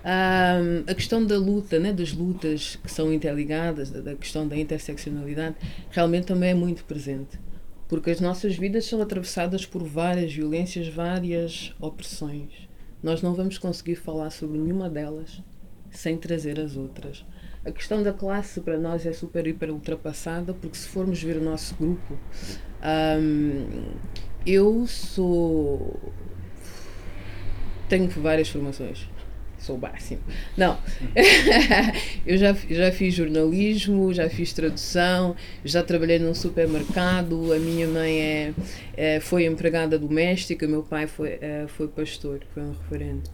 [0.04, 4.58] Ahm, a questão da luta, né, das lutas que são interligadas, da, da questão da
[4.58, 5.56] interseccionalidade,
[5.90, 7.40] realmente também é muito presente.
[7.88, 12.52] Porque as nossas vidas são atravessadas por várias violências, várias opressões.
[13.02, 15.42] Nós não vamos conseguir falar sobre nenhuma delas
[15.90, 17.26] sem trazer as outras.
[17.66, 21.42] A questão da classe para nós é super, hiper ultrapassada, porque se formos ver o
[21.42, 22.18] nosso grupo,
[22.82, 23.94] ahm,
[24.46, 25.98] eu sou.
[27.88, 29.08] Tenho várias formações.
[29.64, 30.20] Sou o máximo.
[30.58, 30.78] Não.
[32.28, 37.54] eu já, já fiz jornalismo, já fiz tradução, já trabalhei num supermercado.
[37.54, 38.54] A minha mãe é,
[38.98, 43.30] é, foi empregada doméstica, meu pai foi, é, foi pastor, foi um referente.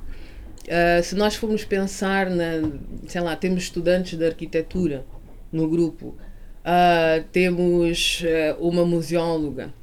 [0.68, 2.62] Uh, se nós formos pensar na,
[3.08, 5.06] sei lá, temos estudantes de arquitetura
[5.52, 6.16] no grupo,
[6.64, 9.74] uh, temos uh, uma museóloga,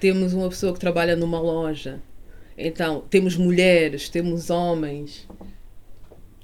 [0.00, 2.00] temos uma pessoa que trabalha numa loja,
[2.58, 5.26] então temos mulheres, temos homens.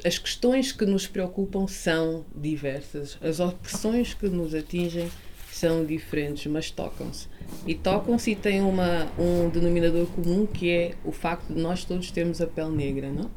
[0.04, 5.10] As questões que nos preocupam são diversas, as opressões que nos atingem
[5.56, 7.28] são diferentes, mas tocam-se.
[7.66, 12.10] E tocam-se e têm uma, um denominador comum que é o facto de nós todos
[12.10, 13.30] termos a pele negra, não?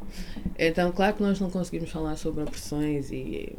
[0.58, 3.56] Então, claro que nós não conseguimos falar sobre opressões e,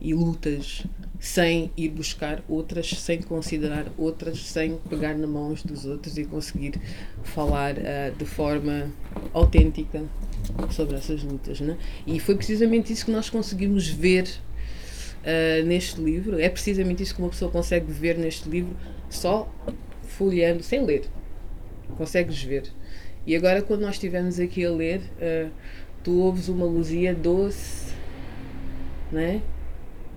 [0.00, 0.84] e lutas
[1.20, 6.24] sem ir buscar outras, sem considerar outras, sem pegar na mão uns dos outros e
[6.24, 6.80] conseguir
[7.22, 8.90] falar uh, de forma
[9.34, 10.02] autêntica
[10.70, 11.60] sobre essas lutas.
[11.60, 11.76] Né?
[12.06, 14.26] E foi precisamente isso que nós conseguimos ver
[15.22, 16.38] uh, neste livro.
[16.40, 18.76] É precisamente isso que uma pessoa consegue ver neste livro
[19.08, 19.52] só
[20.02, 21.04] folheando, sem ler.
[21.96, 22.64] Consegues ver.
[23.26, 25.50] E agora, quando nós estivermos aqui a ler, uh,
[26.02, 27.92] tu ouves uma Luzia doce,
[29.12, 29.42] né?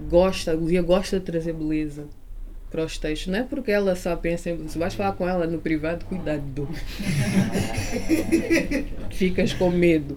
[0.09, 2.07] gosta, a Luzia gosta de trazer beleza
[2.69, 3.31] para os textos.
[3.31, 4.67] Não é porque ela só pensa em.
[4.67, 6.67] Se vais falar com ela no privado, cuidado.
[9.11, 10.15] Ficas com medo.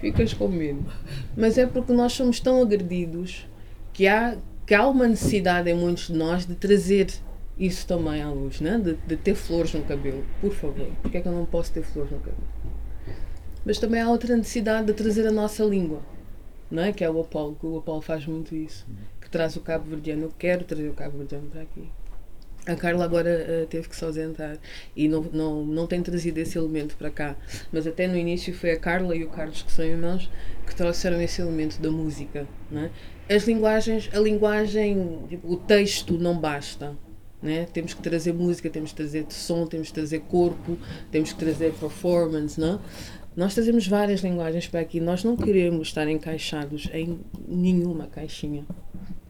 [0.00, 0.84] Ficas com medo.
[1.36, 3.46] Mas é porque nós somos tão agredidos
[3.92, 4.36] que há,
[4.66, 7.08] que há uma necessidade em muitos de nós de trazer
[7.58, 8.78] isso também à luz, né?
[8.78, 10.24] de, de ter flores no cabelo.
[10.40, 12.48] Por favor, porque é que eu não posso ter flores no cabelo?
[13.64, 16.00] Mas também há outra necessidade de trazer a nossa língua
[16.70, 16.92] não é?
[16.92, 18.86] Que é o Apolo, que o Apolo faz muito isso,
[19.20, 20.24] que traz o cabo verdiano.
[20.24, 21.90] Eu quero trazer o cabo verdiano para aqui.
[22.66, 24.58] A Carla agora uh, teve que se ausentar
[24.94, 27.36] e não, não, não tem trazido esse elemento para cá.
[27.72, 30.30] Mas até no início foi a Carla e o Carlos, que são irmãos,
[30.66, 32.46] que trouxeram esse elemento da música.
[32.70, 32.90] Não é?
[33.34, 36.96] As linguagens, a linguagem, tipo, o texto não basta.
[37.42, 37.66] Né?
[37.72, 40.76] Temos que trazer música, temos que trazer som, temos que trazer corpo,
[41.10, 42.60] temos que trazer performance.
[42.60, 42.80] Não?
[43.34, 45.00] Nós trazemos várias linguagens para aqui.
[45.00, 48.66] Nós não queremos estar encaixados em nenhuma caixinha.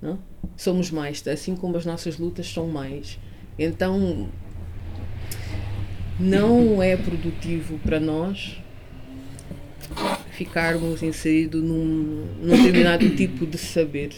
[0.00, 0.18] Não?
[0.56, 3.18] Somos mais, assim como as nossas lutas são mais.
[3.58, 4.28] Então,
[6.18, 8.60] não é produtivo para nós
[10.32, 14.14] ficarmos inseridos num, num determinado tipo de saber.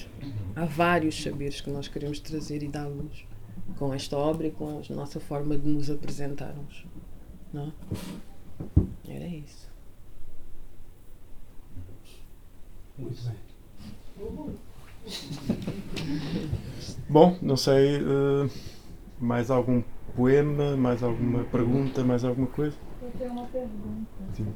[0.55, 3.25] Há vários saberes que nós queremos trazer e dar-nos
[3.79, 6.85] com esta obra e com a nossa forma de nos apresentarmos.
[7.53, 7.73] Não?
[9.09, 9.69] Era isso.
[12.99, 14.72] Muito bem.
[17.09, 18.03] Bom, não sei.
[18.03, 18.51] Uh,
[19.21, 19.83] mais algum
[20.17, 22.77] poema, mais alguma pergunta, mais alguma coisa?
[23.01, 24.11] Eu tenho uma pergunta.
[24.35, 24.53] Sim.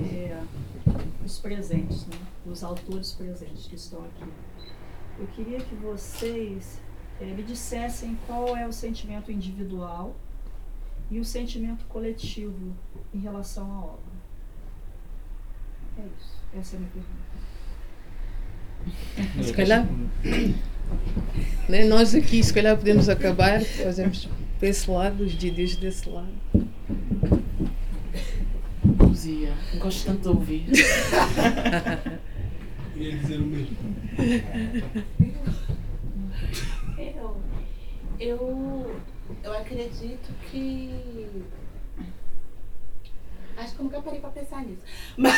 [0.00, 0.42] É,
[1.24, 2.18] os presentes, né?
[2.44, 4.24] os autores presentes que estão aqui.
[5.18, 6.80] Eu queria que vocês
[7.20, 10.14] é, me dissessem qual é o sentimento individual
[11.10, 12.74] e o sentimento coletivo
[13.14, 14.16] em relação à obra.
[15.98, 16.36] É isso.
[16.54, 17.35] Essa é a minha pergunta.
[19.42, 19.86] Se calhar.
[21.68, 24.28] né, nós aqui, se calhar, podemos acabar, fazemos
[24.60, 26.32] desse lado, os dídios desse lado.
[28.98, 30.66] Luzia, gosto tanto de ouvir.
[32.94, 33.76] Queria dizer o mesmo.
[36.98, 37.36] Eu,
[38.18, 38.96] eu,
[39.44, 40.90] eu acredito que
[43.56, 44.82] Acho que eu nunca parei pra pensar nisso.
[45.16, 45.34] Mas,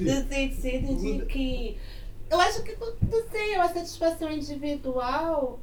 [0.00, 1.78] no sentido de que.
[2.30, 5.58] Eu acho que, não sei, a satisfação individual.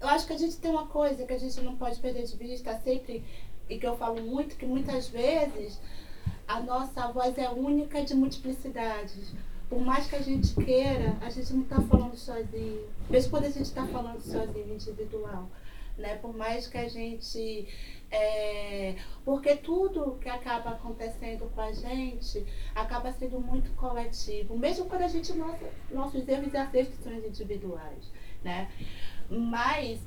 [0.00, 2.36] Eu acho que a gente tem uma coisa que a gente não pode perder de
[2.36, 3.22] vista sempre,
[3.68, 5.78] e que eu falo muito, que muitas vezes
[6.48, 9.32] a nossa voz é única de multiplicidades.
[9.68, 12.88] Por mais que a gente queira, a gente não está falando sozinho.
[13.08, 15.48] Mesmo quando a gente está falando sozinho, individual.
[16.00, 16.16] Né?
[16.16, 17.68] Por mais que a gente
[18.10, 22.44] é, porque tudo que acaba acontecendo com a gente
[22.74, 28.10] acaba sendo muito coletivo, mesmo quando a gente nossa, nossos erros e acertos são individuais,
[28.42, 28.68] né?
[29.28, 30.00] Mas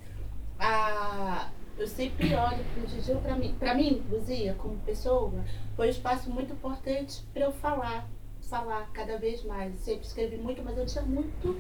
[0.60, 5.32] a, eu sempre olho para o Gigi, para mim, para mim, Luzia, como pessoa,
[5.76, 8.10] foi um espaço muito importante para eu falar,
[8.54, 9.74] falar cada vez mais.
[9.80, 11.60] Sempre escrevi muito, mas eu tinha muito,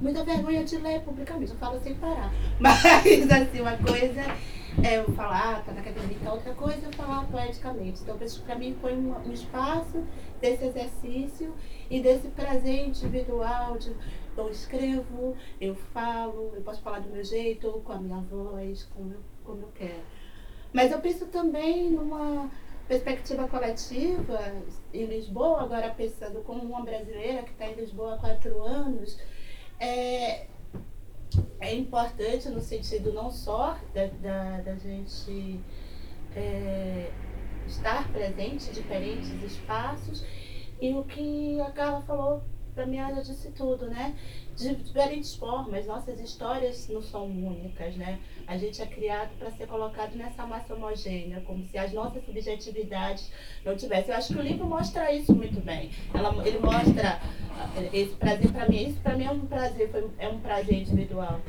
[0.00, 1.50] muita vergonha de ler publicamente.
[1.50, 2.32] Eu falo sem parar.
[2.60, 4.20] Mas, assim, uma coisa
[4.84, 8.02] é eu falar, tá na academia, outra coisa é falar poeticamente.
[8.02, 8.16] Então,
[8.46, 10.04] para mim foi um, um, espaço
[10.40, 11.52] desse exercício
[11.90, 13.92] e desse prazer individual de
[14.36, 19.12] eu escrevo, eu falo, eu posso falar do meu jeito, com a minha voz, como
[19.12, 20.04] eu, como eu quero.
[20.72, 22.48] Mas eu penso também numa
[22.88, 24.40] perspectiva coletiva
[24.94, 29.18] em Lisboa, agora pensando como uma brasileira que está em Lisboa há quatro anos,
[29.78, 30.46] é,
[31.60, 35.60] é importante no sentido não só da, da, da gente
[36.34, 37.10] é,
[37.66, 40.24] estar presente em diferentes espaços,
[40.80, 42.42] e o que a Carla falou
[42.74, 44.16] para mim ela disse tudo, né?
[44.58, 48.18] De diferentes formas, nossas histórias não são únicas, né?
[48.44, 53.30] A gente é criado para ser colocado nessa massa homogênea, como se as nossas subjetividades
[53.64, 54.10] não tivessem.
[54.10, 55.92] Eu acho que o livro mostra isso muito bem.
[56.12, 57.20] Ela, ele mostra
[57.76, 60.80] eh, esse prazer para mim, isso para mim é um prazer, foi, é um prazer
[60.80, 61.40] individual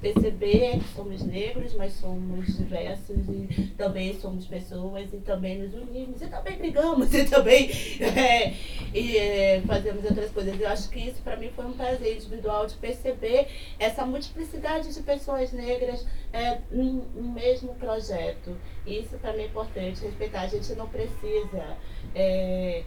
[0.00, 6.20] perceber que somos negros, mas somos diversos e também somos pessoas e também nos unimos
[6.20, 7.70] e também brigamos e também
[8.00, 8.54] é,
[8.92, 10.60] e, é, fazemos outras coisas.
[10.60, 15.02] Eu acho que isso para mim foi um prazer individual de perceber essa multiplicidade de
[15.02, 18.56] pessoas negras é, num, num mesmo projeto.
[18.86, 20.42] Isso para mim é importante, respeitar.
[20.42, 21.76] A gente não precisa.
[22.14, 22.84] É,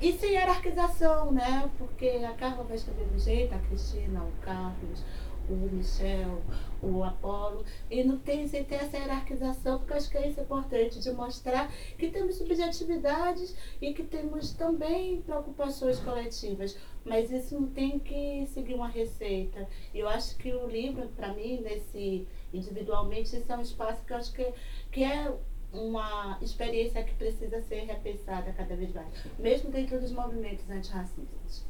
[0.00, 1.70] e sem hierarquização, né?
[1.76, 5.04] Porque a Carla vai escrever do jeito, a Cristina, o Carlos,
[5.48, 6.42] o Michel,
[6.82, 11.00] o Apolo, e não tem sem ter essa hierarquização, porque acho que é isso importante,
[11.00, 17.98] de mostrar que temos subjetividades e que temos também preocupações coletivas, mas isso não tem
[17.98, 19.68] que seguir uma receita.
[19.94, 24.16] Eu acho que o livro, para mim, nesse individualmente, esse é um espaço que eu
[24.16, 24.52] acho que,
[24.90, 25.32] que é
[25.72, 31.64] uma experiência que precisa ser repensada cada vez mais, mesmo dentro dos movimentos antirracistas.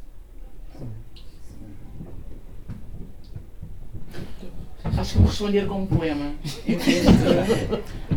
[4.84, 6.32] Acho que vou responder com um poema.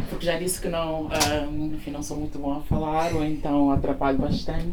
[0.09, 1.09] Porque já disse que não,
[1.49, 4.65] um, enfim, não sou muito bom a falar, ou então atrapalho bastante.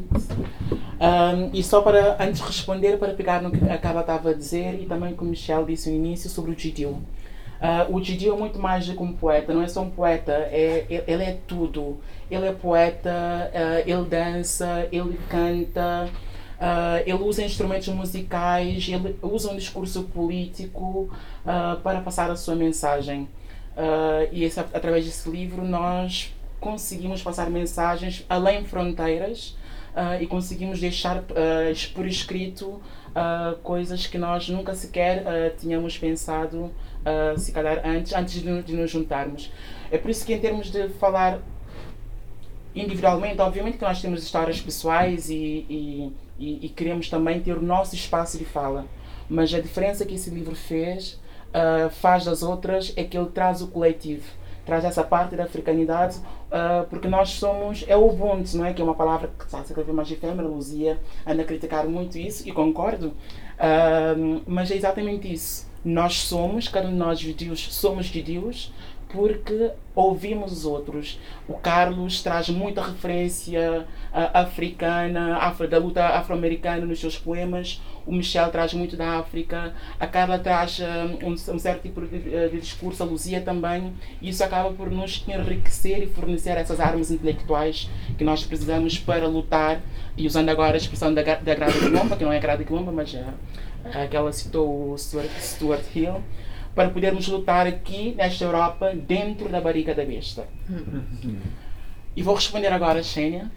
[1.02, 4.34] Um, e só para, antes de responder, para pegar no que a Caba estava a
[4.34, 6.90] dizer e também como o Michel disse no início sobre o Gidil.
[6.90, 10.32] Uh, o Gidil é muito mais do que um poeta, não é só um poeta,
[10.32, 11.98] é, ele é tudo.
[12.30, 16.08] Ele é poeta, uh, ele dança, ele canta,
[16.62, 21.10] Uh, ele usa instrumentos musicais, ele usa um discurso político
[21.44, 23.22] uh, para passar a sua mensagem.
[23.76, 29.56] Uh, e esse, através desse livro nós conseguimos passar mensagens além fronteiras
[30.20, 31.22] e conseguimos deixar
[31.92, 32.80] por escrito
[33.62, 36.72] coisas que nós nunca sequer tínhamos pensado,
[37.36, 39.50] se calhar antes, antes de, de nos juntarmos.
[39.90, 41.40] É por isso que em termos de falar
[42.74, 47.62] individualmente, obviamente que nós temos histórias pessoais e, e, e, e, queremos também ter o
[47.62, 48.86] nosso espaço de fala.
[49.28, 51.20] Mas a diferença que esse livro fez,
[51.52, 54.24] uh, faz das outras, é que ele traz o coletivo,
[54.64, 58.72] traz essa parte da africanidade, uh, porque nós somos, é o Ubuntu, não é?
[58.72, 62.18] Que é uma palavra que está a ser mais efêmera, Luzia anda a criticar muito
[62.18, 65.70] isso, e concordo, uh, mas é exatamente isso.
[65.84, 68.72] Nós somos, cada um de nós judeus, somos de Deus,
[69.12, 71.20] porque ouvimos os outros.
[71.46, 77.80] O Carlos traz muita referência uh, africana, afro, da luta afro-americana nos seus poemas.
[78.06, 79.74] O Michel traz muito da África.
[80.00, 80.80] A Carla traz
[81.22, 83.92] um, um, certo tipo de, de, discurso, a Luzia também.
[84.20, 89.28] E isso acaba por nos enriquecer e fornecer essas armas intelectuais que nós precisamos para
[89.28, 89.82] lutar.
[90.16, 93.12] E usando agora a expressão da, da Grada Quilomba, que não é Grada Quilomba, mas
[93.12, 93.24] uh,
[93.92, 96.22] aquela citou o Stuart, Stuart Hill
[96.74, 100.46] para podermos lutar aqui nesta Europa dentro da barriga da besta.
[102.16, 103.50] E vou responder agora a Xênia,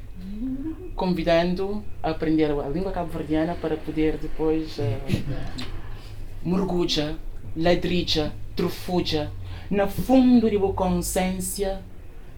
[0.96, 4.84] convidando a aprender a língua cabo-verdiana para poder depois uh,
[6.44, 7.18] mergulha,
[7.56, 9.32] ladrija, trufuja,
[9.70, 11.82] na fundo de boa consciência,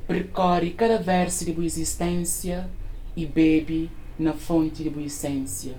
[0.08, 2.70] percorre cada verso de boa existência
[3.16, 5.76] e bebe na fonte de boa essência.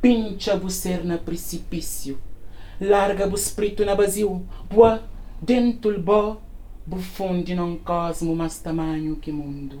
[0.00, 2.18] Pincha ser na precipício,
[2.80, 5.02] larga o espírito na vazio, boa
[5.40, 6.40] dentro do bo,
[6.86, 9.80] bufunde num cosmo mais tamanho que mundo.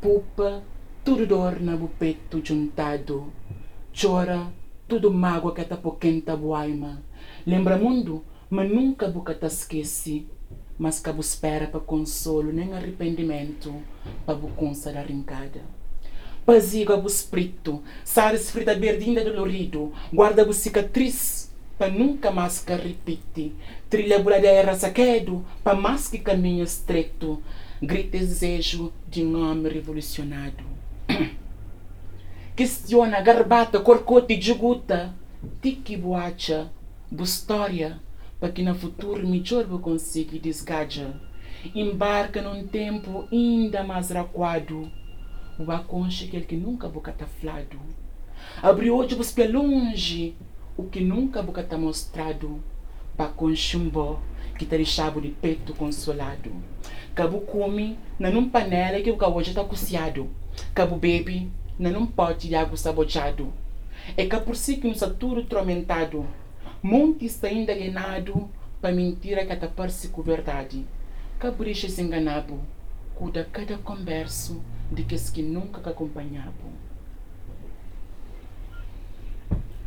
[0.00, 0.62] Pupa,
[1.04, 3.32] tudo dor na peito juntado,
[3.98, 4.52] chora,
[4.88, 7.02] tudo mágoa que tá poquenta boaima.
[7.46, 10.26] Lembra mundo, mas nunca boca te esquece,
[10.78, 13.74] mas cabo espera para consolo nem arrependimento,
[14.24, 15.60] para bucunça da rincada.
[16.46, 21.49] Paziga o espírito, sare-se frita berdinha dolorido, guarda o cicatriz,
[21.80, 23.54] para nunca mais que repite.
[23.88, 27.42] Trilha buradeira saquedo, para mais que caminho estreito.
[27.80, 30.62] Grita desejo de um homem revolucionado.
[32.54, 35.14] Questiona, garbata, corcote e juguta.
[35.62, 36.70] Tiki boacha,
[37.18, 37.98] história,
[38.38, 41.18] para que no futuro melhor eu consiga desgaja.
[41.74, 44.92] Embarca num tempo ainda mais raquado.
[45.58, 47.80] O aconche aquele que nunca vou cataflado.
[48.62, 50.34] Abriu hoje para longe,
[50.80, 52.58] o que nunca boca está mostrado
[53.14, 54.18] para com chumbo
[54.56, 56.50] que está deixado de peito consolado.
[57.14, 60.30] Cabo come na num panela que o já está cozinhado.
[60.74, 63.52] Cabo bebe na num pote de água sabotado.
[64.16, 66.26] É que por si que um saturo tormentado.
[66.82, 68.48] Monte está alienado
[68.80, 70.86] para mentira que está parece com verdade.
[71.38, 72.58] Cabo deixa-se enganado.
[73.14, 76.89] Cuida cada converso de que que nunca acompanhava.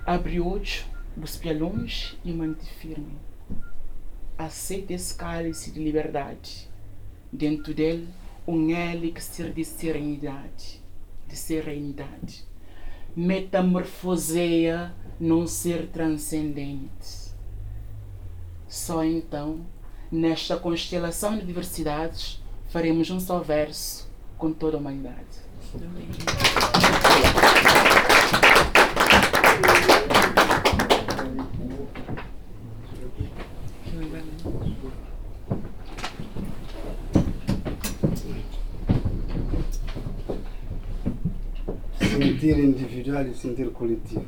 [0.06, 0.84] Abre olhos,
[1.16, 3.16] busque longe e mantém firme.
[4.38, 6.68] Aceite esse cálice de liberdade.
[7.32, 8.10] Dentro dele,
[8.46, 10.82] um elixir de serenidade,
[11.26, 12.44] de serenidade.
[13.16, 17.32] Metamorfoseia num ser transcendente.
[18.68, 19.66] Só então,
[20.12, 25.44] nesta constelação de diversidades, faremos um só verso com toda a humanidade.
[42.44, 44.26] Sentir individual e sentir coletivo.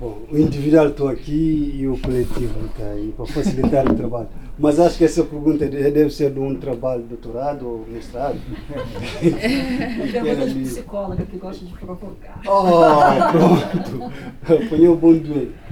[0.00, 4.28] Bom, o individual estou aqui e o coletivo está aí para facilitar o trabalho.
[4.58, 8.40] Mas acho que essa pergunta deve ser de um trabalho de doutorado ou mestrado.
[9.20, 12.40] Pergunta de psicóloga que gosta de provocar.
[12.46, 14.10] Oh, pronto.
[14.44, 15.52] Apanhou o bom doente.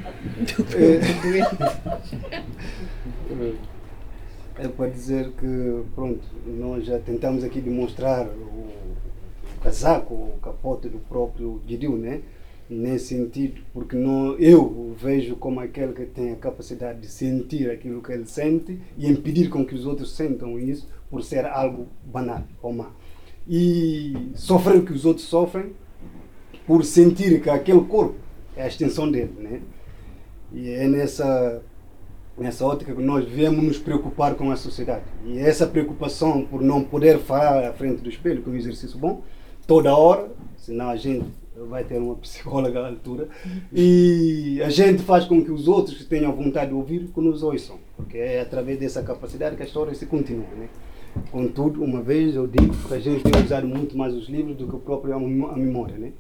[4.59, 8.84] É, é para dizer que, pronto, nós já tentamos aqui demonstrar o
[9.65, 12.21] casaco, o capote do próprio Didil, né?
[12.69, 17.71] nesse sentido, porque não, eu o vejo como aquele que tem a capacidade de sentir
[17.71, 21.87] aquilo que ele sente e impedir com que os outros sentam isso por ser algo
[22.05, 22.91] banal ou má.
[23.47, 25.73] E sofrer o que os outros sofrem
[26.67, 28.17] por sentir que aquele corpo
[28.57, 29.33] é a extensão dele.
[29.39, 29.61] Né?
[30.53, 31.63] E é nessa,
[32.39, 35.05] nessa ótica que nós devemos nos preocupar com a sociedade.
[35.27, 38.99] E essa preocupação por não poder falar à frente do espelho, que é um exercício
[38.99, 39.23] bom,
[39.67, 41.27] toda hora, senão a gente
[41.69, 43.29] vai ter uma psicóloga à altura,
[43.73, 47.43] e a gente faz com que os outros que tenham vontade de ouvir que nos
[47.43, 50.47] ouçam, porque é através dessa capacidade que a história se continua.
[50.57, 50.69] Né?
[51.31, 54.67] Contudo, uma vez eu digo que a gente tem usado muito mais os livros do
[54.67, 55.97] que o próprio a memória.
[55.97, 56.13] Né?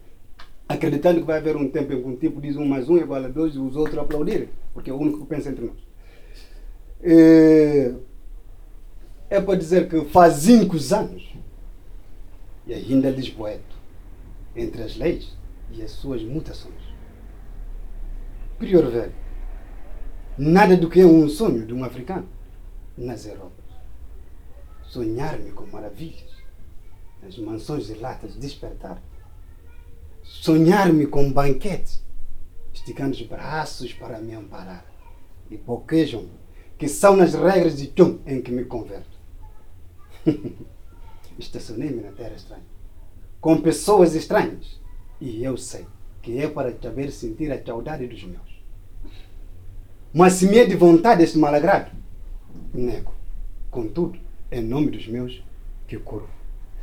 [0.68, 3.00] Acreditando que vai haver um tempo em que um tipo diz um mais um é
[3.00, 5.76] igual a dois e os outros aplaudirem, porque é o único que pensa entre nós.
[7.02, 7.92] É,
[9.28, 11.33] é para dizer que faz cinco anos,
[12.66, 13.76] e ainda Lisboeto,
[14.56, 15.36] entre as leis
[15.70, 16.82] e as suas mutações.
[18.58, 19.14] Prior velho,
[20.38, 22.28] nada do que é um sonho de um africano
[22.96, 23.64] nas Europas.
[24.84, 26.30] Sonhar-me com maravilhas,
[27.22, 29.02] nas mansões de latas despertar.
[30.22, 32.02] Sonhar-me com banquetes,
[32.72, 34.86] esticando os braços para me amparar.
[35.50, 36.28] E boquejam
[36.78, 39.18] que são nas regras de Tchum em que me converto.
[41.38, 42.74] Estacionei-me na terra estranha
[43.44, 44.80] com pessoas estranhas.
[45.20, 45.86] E eu sei
[46.22, 48.64] que é para saber sentir a saudade dos meus.
[50.14, 51.90] Mas se me é de vontade este malagrado,
[52.72, 53.12] nego.
[53.70, 54.18] Contudo,
[54.50, 55.44] em nome dos meus,
[55.86, 56.30] que curvo.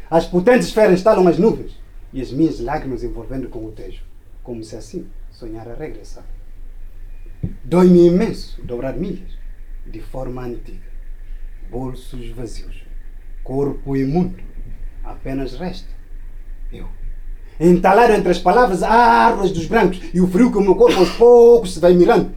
[0.08, 1.80] As potentes esferas estalam as nuvens
[2.14, 4.04] e as minhas lágrimas envolvendo com o tejo,
[4.44, 6.26] como se assim sonhara regressar.
[7.64, 9.32] Dói-me imenso dobrar milhas
[9.88, 10.92] de forma antiga.
[11.72, 12.84] Bolsos vazios,
[13.52, 14.40] corpo imundo,
[15.04, 15.90] apenas resta
[16.72, 16.88] eu.
[17.60, 21.10] Entalado entre as palavras árvores dos brancos e o frio que o meu corpo aos
[21.18, 22.34] poucos se vai mirando,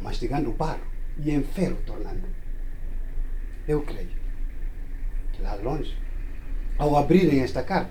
[0.00, 0.80] mastigando o paro
[1.18, 2.28] e em ferro tornando.
[3.66, 4.12] Eu creio
[5.32, 5.98] que lá longe,
[6.78, 7.90] ao abrirem esta carta,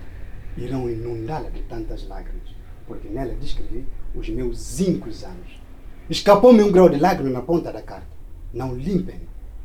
[0.56, 2.56] irão inundá-la de tantas lágrimas,
[2.86, 5.60] porque nela descrevi os meus cinco anos.
[6.08, 8.08] Escapou-me um grau de lágrima na ponta da carta.
[8.52, 9.20] Não limpem,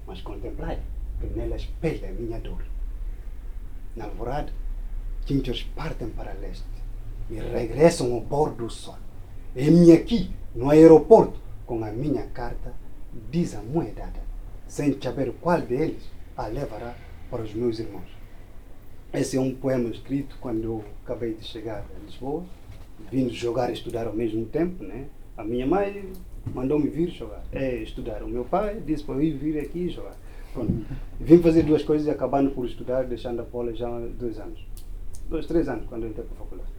[0.05, 0.80] mas contemplai,
[1.22, 2.62] que nela espelha a minha dor.
[3.97, 4.53] Na alvorada,
[5.25, 6.63] Quinchos partem para leste
[7.31, 8.95] e regressam ao pôr do sol.
[9.55, 12.74] E-me aqui, no aeroporto, com a minha carta
[13.32, 14.21] desamoedada,
[14.67, 16.03] sem saber qual deles
[16.37, 16.95] a levará
[17.32, 18.07] para os meus irmãos.
[19.11, 22.45] Esse é um poema escrito quando eu acabei de chegar a Lisboa,
[23.11, 24.83] vindo jogar e estudar ao mesmo tempo.
[24.83, 25.07] Né?
[25.36, 26.11] A minha mãe
[26.53, 28.21] mandou-me vir jogar, é, estudar.
[28.21, 30.15] O meu pai disse para eu ir vir aqui jogar.
[31.20, 34.66] Vim fazer duas coisas e acabando por estudar, deixando a Paula já há dois anos
[35.29, 36.70] dois, três anos, quando eu entrei para a faculdade.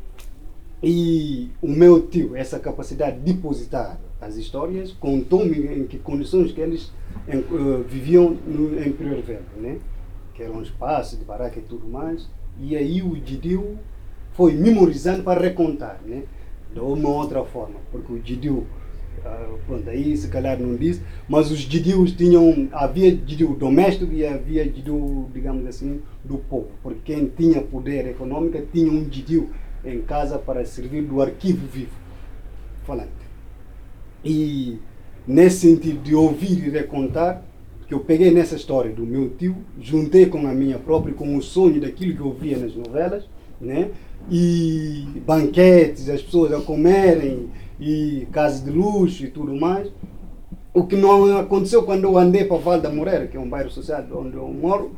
[0.83, 6.61] E o meu tio, essa capacidade de depositar as histórias, contou-me em que condições que
[6.61, 6.93] eles
[7.27, 9.79] em, uh, viviam no, em Prior Velho, né?
[10.35, 12.29] que era um espaço de baraca e tudo mais.
[12.61, 13.77] E aí o Didil
[14.33, 16.23] foi memorizando para recontar, né?
[16.73, 18.67] de uma outra forma, porque o Didil
[19.67, 24.69] pronto, aí se calhar não diz, mas os Didius tinham, havia Didiu doméstico e havia
[24.69, 29.51] Didiu, digamos assim, do povo, porque quem tinha poder econômico tinha um Didiu
[29.85, 31.93] em casa para servir do arquivo vivo,
[32.85, 33.11] falante.
[34.25, 34.79] E
[35.27, 37.45] nesse sentido de ouvir e recontar,
[37.87, 41.43] que eu peguei nessa história do meu tio, juntei com a minha própria, com o
[41.43, 43.25] sonho daquilo que eu via nas novelas,
[43.59, 43.91] né?
[44.31, 47.49] e banquetes, as pessoas a comerem,
[47.81, 49.89] e casas de luxo e tudo mais.
[50.75, 53.71] O que não aconteceu quando eu andei para Val da Moreira, que é um bairro
[53.71, 54.93] social onde eu moro,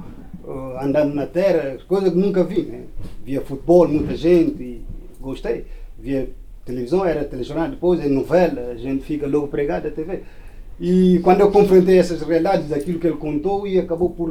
[0.44, 2.62] uh, andando na terra, coisas que nunca vi.
[2.62, 2.84] Né?
[3.24, 4.82] Via futebol, muita gente, e
[5.20, 5.64] gostei.
[5.98, 6.30] Via
[6.64, 10.20] televisão, era telejornal, depois é novela, a gente fica logo pregado à TV.
[10.78, 14.30] E quando eu confrontei essas realidades daquilo que ele contou, e acabou por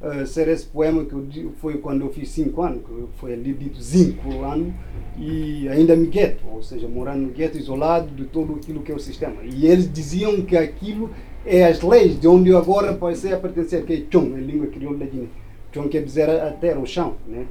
[0.00, 3.52] uh, ser esse poema que eu, foi quando eu fiz cinco anos, que foi ali
[3.52, 4.72] dito cinco anos,
[5.18, 8.94] e ainda me gueto, ou seja, morando no gueto, isolado de todo aquilo que é
[8.94, 9.36] o sistema.
[9.44, 11.10] E eles diziam que aquilo
[11.46, 14.66] é as leis de onde eu agora passei a pertencer, que é Chong, a língua
[14.66, 15.28] crioula da Guiné.
[15.72, 17.46] Chong quer dizer a terra, o chão, né?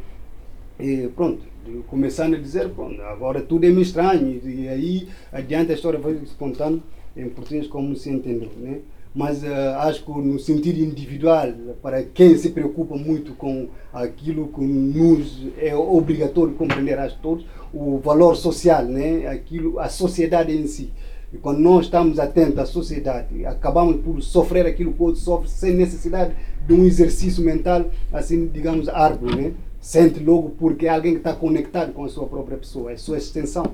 [0.80, 1.44] E pronto,
[1.88, 6.16] começando a dizer, pronto, agora tudo é me estranho, e aí adiante a história vai
[6.16, 6.82] se contando
[7.16, 8.80] em português como se entendeu, né?
[9.14, 9.48] Mas uh,
[9.80, 11.48] acho que no sentido individual,
[11.82, 18.00] para quem se preocupa muito com aquilo que nos é obrigatório compreender a todos, o
[18.00, 19.28] valor social, né?
[19.28, 20.92] aquilo, a sociedade em si.
[21.32, 25.50] E quando nós estamos atentos à sociedade, acabamos por sofrer aquilo que o outro sofre
[25.50, 26.36] sem necessidade
[26.68, 29.36] de um exercício mental, assim, digamos, árduo.
[29.36, 29.54] Né?
[29.82, 33.18] Sente logo porque é alguém que está conectado com a sua própria pessoa, é sua
[33.18, 33.66] extensão,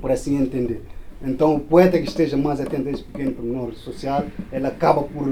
[0.00, 0.82] por assim entender.
[1.22, 5.26] Então, o poeta que esteja mais atento a esse pequeno pormenor social, ele acaba por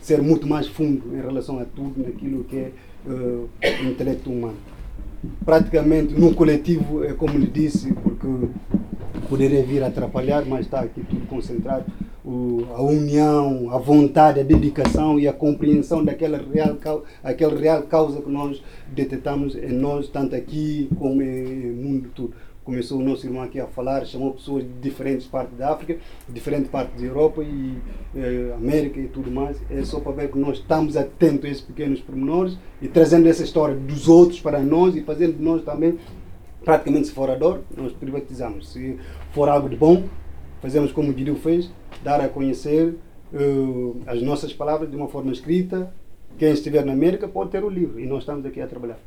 [0.00, 2.70] ser muito mais fundo em relação a tudo naquilo que é
[3.06, 3.48] uh,
[3.82, 4.56] o intelecto humano.
[5.44, 8.28] Praticamente, no coletivo, é como lhe disse, porque
[9.28, 11.84] poderia vir a atrapalhar, mas está aqui tudo concentrado.
[12.24, 18.20] O, a união, a vontade, a dedicação e a compreensão daquela real, aquela real causa
[18.20, 18.62] que nós
[18.92, 22.32] detectamos em nós, tanto aqui como no mundo todo
[22.66, 25.98] começou o nosso irmão aqui a falar, chamou pessoas de diferentes partes da África,
[26.28, 27.78] diferentes partes da Europa e
[28.14, 29.56] eh, América e tudo mais.
[29.70, 33.44] É só para ver que nós estamos atentos a esses pequenos pormenores e trazendo essa
[33.44, 35.96] história dos outros para nós e fazendo de nós também,
[36.64, 38.72] praticamente se for a dor, nós privatizamos.
[38.72, 38.98] Se
[39.30, 40.02] for algo de bom,
[40.60, 41.70] fazemos como o Guido fez,
[42.02, 42.96] dar a conhecer
[43.32, 45.94] uh, as nossas palavras de uma forma escrita.
[46.36, 48.98] Quem estiver na América pode ter o livro e nós estamos aqui a trabalhar.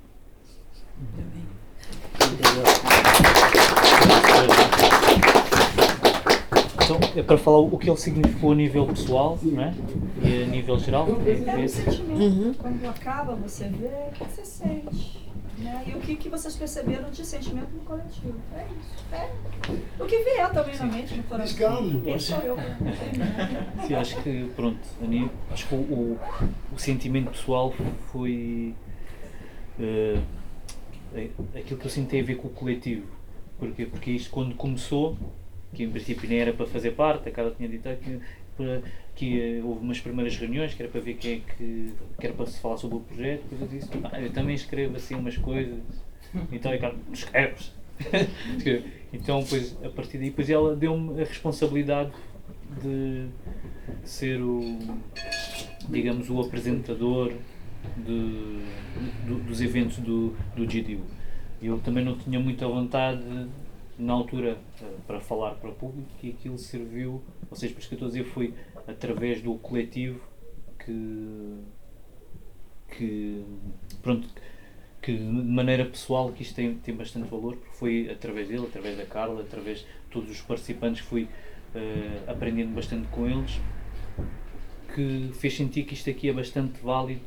[6.83, 9.73] Então, é para falar o que ele significou a nível pessoal não é?
[10.23, 11.07] e a nível geral.
[11.07, 12.19] É o sentimento.
[12.19, 12.53] Uhum.
[12.55, 15.29] Quando acaba, você vê o que você sente.
[15.59, 15.83] Né?
[15.87, 18.39] E o que, que vocês perceberam de sentimento no coletivo.
[18.55, 19.05] É isso.
[19.11, 19.29] É.
[20.01, 22.01] O que vier também na mente, no coração.
[22.01, 22.57] Quem sou eu?
[23.85, 24.79] Sim, acho que, pronto,
[25.51, 26.19] acho que o, o,
[26.73, 27.73] o sentimento pessoal
[28.11, 28.73] foi.
[29.77, 30.21] Uh,
[31.55, 33.18] aquilo que eu sinto tem a ver com o coletivo.
[33.59, 33.85] Porquê?
[33.85, 35.17] Porque isto quando começou,
[35.73, 38.19] que em princípio nem era para fazer parte, a Carla tinha dito que,
[39.15, 42.45] que houve umas primeiras reuniões que era para ver quem é que, que era para
[42.45, 45.79] se falar sobre o projeto, depois eu disse, ah, eu também escrevo assim umas coisas.
[46.51, 47.73] Então a Carla, escreves.
[49.11, 52.11] então depois, a partir daí depois ela deu-me a responsabilidade
[52.81, 53.27] de
[54.05, 54.77] ser o
[55.89, 57.33] digamos o apresentador
[57.97, 58.59] de,
[59.25, 61.01] do, dos eventos do, do GDU.
[61.61, 63.21] Eu também não tinha muita vontade
[63.97, 67.89] na altura eh, para falar para o público e aquilo serviu, ou seja, por isso
[67.89, 68.53] que eu estou a dizer, foi
[68.87, 70.21] através do coletivo
[70.85, 71.57] que,
[72.95, 73.43] que
[74.01, 74.27] pronto,
[75.01, 78.97] que de maneira pessoal que isto tem, tem bastante valor, porque foi através dele, através
[78.97, 83.59] da Carla, através de todos os participantes fui uh, aprendendo bastante com eles,
[84.95, 87.21] que fez sentir que isto aqui é bastante válido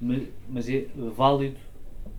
[0.00, 0.86] mas é
[1.16, 1.56] válido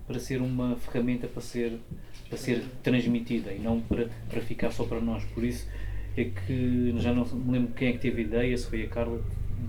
[0.10, 1.80] para ser uma ferramenta para ser,
[2.28, 5.24] para ser transmitida e não para, para ficar só para nós.
[5.36, 5.68] Por isso
[6.18, 8.88] é que já não me lembro quem é que teve a ideia, se foi a
[8.88, 9.22] Carla,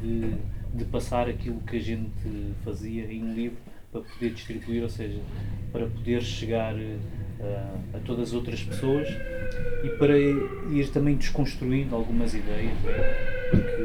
[0.03, 0.33] de,
[0.75, 3.59] de passar aquilo que a gente fazia em um livro
[3.93, 5.21] para poder distribuir, ou seja,
[5.73, 9.09] para poder chegar a, a todas as outras pessoas
[9.85, 12.73] e para ir também desconstruindo algumas ideias.
[12.81, 12.95] Né?
[13.51, 13.83] Porque,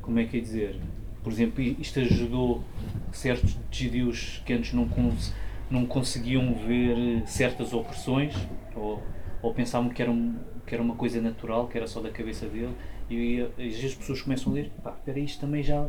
[0.00, 0.76] como é que é dizer?
[1.22, 2.64] Por exemplo, isto ajudou
[3.12, 5.34] certos desvios que antes não, cons
[5.70, 8.34] não conseguiam ver certas opressões
[8.74, 9.02] ou,
[9.42, 12.46] ou pensavam que era, um, que era uma coisa natural, que era só da cabeça
[12.46, 12.74] dele.
[13.10, 15.88] E, e às vezes as pessoas começam a ler: pá, espera, isto também já,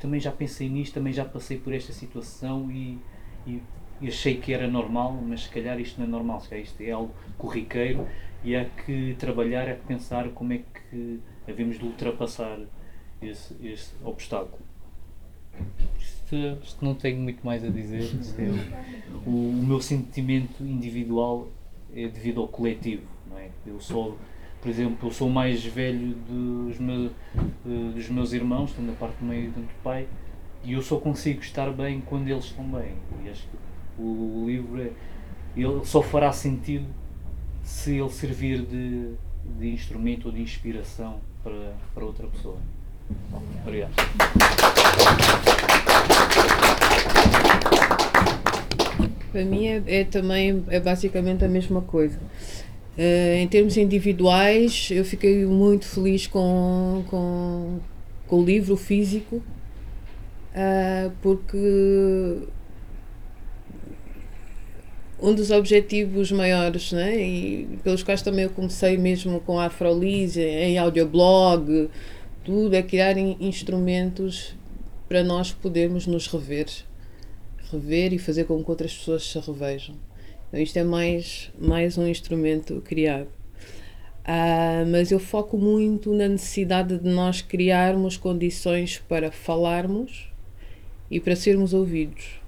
[0.00, 2.98] também já pensei nisto, também já passei por esta situação e,
[3.46, 3.62] e,
[4.00, 6.80] e, achei que era normal, mas se calhar isto não é normal, se calhar isto
[6.80, 8.08] é algo corriqueiro
[8.42, 12.58] e há que trabalhar, há que pensar como é que havemos de ultrapassar
[13.22, 14.63] esse, esse obstáculo.
[15.98, 18.10] Isto, isto, não tenho muito mais a dizer.
[18.38, 21.48] É, o, o, meu sentimento individual
[21.94, 23.02] é devido ao coletivo.
[23.30, 23.50] Não é?
[23.66, 24.18] Eu sou,
[24.60, 27.12] por exemplo, eu sou o mais velho dos meus,
[27.64, 30.06] dos meus irmãos, tanto da parte do meio tanto do pai,
[30.62, 32.94] e eu só consigo estar bem quando eles estão bem.
[33.24, 33.56] E acho que
[33.98, 34.90] O, o livro é,
[35.56, 36.86] ele só fará sentido
[37.62, 39.14] se ele servir de,
[39.58, 42.58] de instrumento ou de inspiração para, para outra pessoa.
[43.64, 43.92] Obrigado.
[49.32, 52.18] Para mim é, é também é basicamente a mesma coisa.
[52.96, 57.80] Uh, em termos individuais, eu fiquei muito feliz com, com,
[58.28, 59.42] com o livro físico,
[60.54, 62.38] uh, porque
[65.20, 70.40] um dos objetivos maiores, né, e pelos quais também eu comecei mesmo com a Afrolise,
[70.40, 71.90] em audioblog,
[72.44, 74.54] tudo, é criar instrumentos
[75.08, 76.66] para nós podermos nos rever,
[77.72, 79.96] rever e fazer com que outras pessoas se revejam.
[80.48, 83.28] Então isto é mais, mais um instrumento criado.
[84.26, 90.28] Uh, mas eu foco muito na necessidade de nós criarmos condições para falarmos
[91.10, 92.43] e para sermos ouvidos.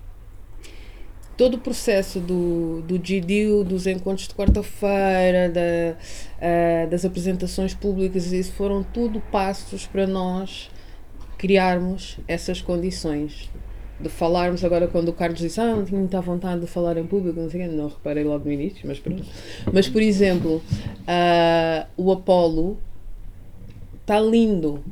[1.37, 8.33] Todo o processo do, do GDU, dos encontros de quarta-feira, da, uh, das apresentações públicas,
[8.33, 10.71] isso foram tudo passos para nós
[11.37, 13.51] criarmos essas condições
[13.99, 17.07] de falarmos agora quando o Carlos disse ah, não tinha muita vontade de falar em
[17.07, 19.25] público, não sei não reparei logo no início, mas pronto.
[19.73, 22.79] Mas, por exemplo, uh, o Apolo
[24.01, 24.85] está lindo.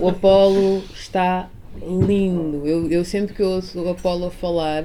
[0.00, 1.50] o Apolo está
[1.82, 2.66] lindo.
[2.66, 4.84] Eu, eu sempre que ouço o Apolo a falar,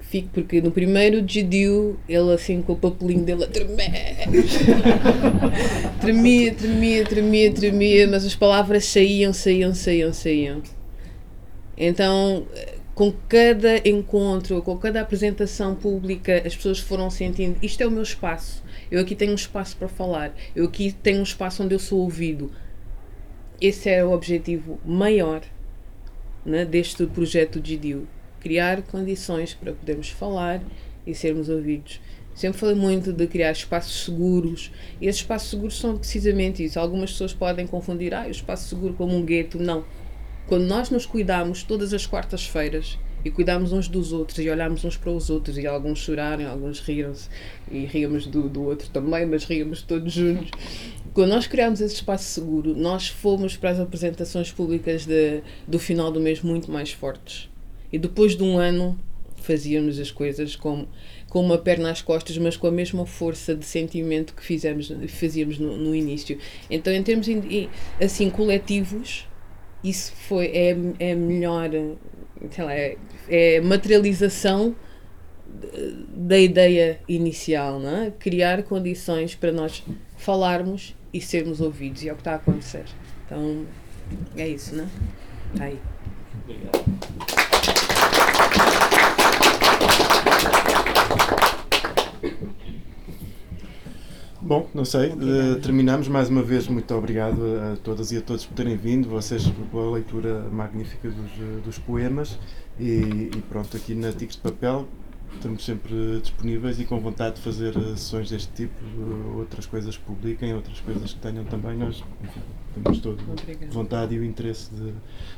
[0.00, 4.28] fico, porque no primeiro GDU, ele assim com o papelinho dele a tremer.
[6.00, 10.62] tremia, tremia, tremia, tremia, mas as palavras saíam, saíam, saíam, saíam.
[11.76, 12.46] Então,
[12.94, 18.02] com cada encontro, com cada apresentação pública, as pessoas foram sentindo: isto é o meu
[18.02, 18.62] espaço.
[18.90, 20.34] Eu aqui tenho um espaço para falar.
[20.54, 22.50] Eu aqui tenho um espaço onde eu sou ouvido.
[23.60, 25.42] Esse é o objetivo maior
[26.44, 28.06] né, deste projeto de DIU.
[28.40, 30.62] Criar condições para podermos falar
[31.06, 32.00] e sermos ouvidos.
[32.34, 36.78] Sempre falei muito de criar espaços seguros e esses espaços seguros são precisamente isso.
[36.78, 39.58] Algumas pessoas podem confundir ah, o espaço seguro como um gueto.
[39.58, 39.84] Não
[40.50, 44.96] quando nós nos cuidamos todas as quartas-feiras e cuidamos uns dos outros e olhamos uns
[44.96, 47.28] para os outros e alguns choraram, alguns riram-se
[47.70, 50.50] e ríamos do, do outro também, mas ríamos todos juntos.
[51.12, 56.10] Quando nós criamos esse espaço seguro, nós fomos para as apresentações públicas de, do final
[56.12, 57.48] do mês muito mais fortes.
[57.92, 58.98] E depois de um ano
[59.36, 60.86] fazíamos as coisas com,
[61.28, 65.58] com uma perna às costas, mas com a mesma força de sentimento que fizemos, fazíamos
[65.58, 66.38] no, no início.
[66.70, 67.26] Então, em termos
[68.00, 69.26] assim coletivos,
[69.82, 71.70] isso foi é, é melhor
[72.50, 72.96] sei lá, é,
[73.28, 74.74] é materialização
[76.14, 78.12] da ideia inicial, não é?
[78.18, 79.82] criar condições para nós
[80.16, 82.84] falarmos e sermos ouvidos, e é o que está a acontecer.
[83.26, 83.66] Então,
[84.36, 84.88] é isso, não é?
[85.52, 85.78] Está aí.
[86.44, 86.90] Obrigado.
[94.50, 96.66] Bom, não sei, uh, terminamos mais uma vez.
[96.66, 97.40] Muito obrigado
[97.72, 101.78] a todas e a todos por terem vindo, vocês pela leitura magnífica dos, eh, dos
[101.78, 102.36] poemas.
[102.76, 104.88] E, e, pronto, aqui na Tigres de Papel
[105.34, 108.74] estamos sempre disponíveis e com vontade de fazer eh, sessões deste tipo,
[109.36, 111.76] outras coisas que publiquem, outras coisas que tenham também.
[111.76, 112.40] Nós enfim,
[112.74, 113.22] temos todo
[113.70, 114.92] vontade e o interesse de,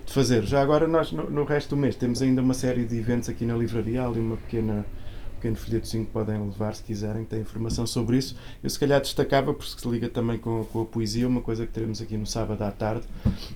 [0.06, 0.44] de, fazer.
[0.44, 3.44] Já agora, nós no, no resto do mês temos ainda uma série de eventos aqui
[3.44, 4.84] na livraria, ali uma pequena
[5.42, 8.36] pequeno folhetozinho que podem levar se quiserem, tem informação sobre isso.
[8.62, 11.72] Eu se calhar destacava, porque se liga também com, com a poesia, uma coisa que
[11.72, 13.04] teremos aqui no sábado à tarde,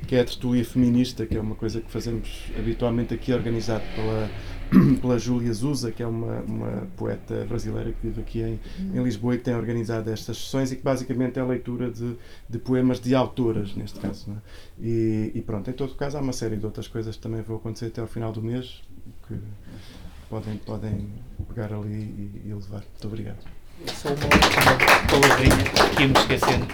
[0.08, 4.30] que é a tertúlia feminista, que é uma coisa que fazemos habitualmente aqui, organizado pela,
[5.00, 8.58] pela Júlia Zusa, que é uma, uma poeta brasileira que vive aqui em,
[8.92, 12.16] em Lisboa e que tem organizado estas sessões e que basicamente é a leitura de,
[12.48, 14.32] de poemas de autoras, neste caso.
[14.32, 14.84] É?
[14.84, 17.56] E, e, pronto, em todo caso há uma série de outras coisas que também vão
[17.56, 18.82] acontecer até ao final do mês,
[19.28, 19.34] que
[20.28, 21.08] podem, podem
[21.48, 22.82] pegar ali e, e levar.
[22.82, 23.38] Muito obrigado.
[23.86, 26.66] Só uma, uma palavrinha que íamos esquecendo.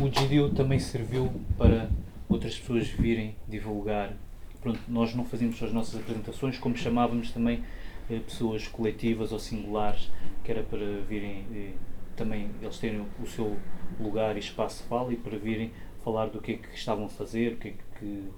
[0.00, 1.88] O GDU também serviu para
[2.28, 4.12] outras pessoas virem divulgar.
[4.60, 7.64] Pronto, nós não fazíamos só as nossas apresentações, como chamávamos também
[8.08, 10.10] eh, pessoas coletivas ou singulares,
[10.44, 11.72] que era para virem eh,
[12.14, 13.56] também eles terem o seu
[13.98, 15.72] lugar e espaço de fala e para virem
[16.04, 18.28] falar do que é que estavam a fazer, o que é que.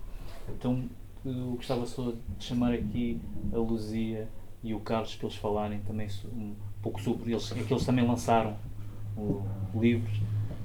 [0.49, 0.89] Então,
[1.25, 3.21] eu gostava só de chamar aqui
[3.53, 4.29] a Luzia
[4.65, 8.07] e o Carlos para eles falarem também um pouco sobre eles, é que eles também
[8.07, 8.57] lançaram
[9.15, 9.45] o,
[9.79, 10.19] livros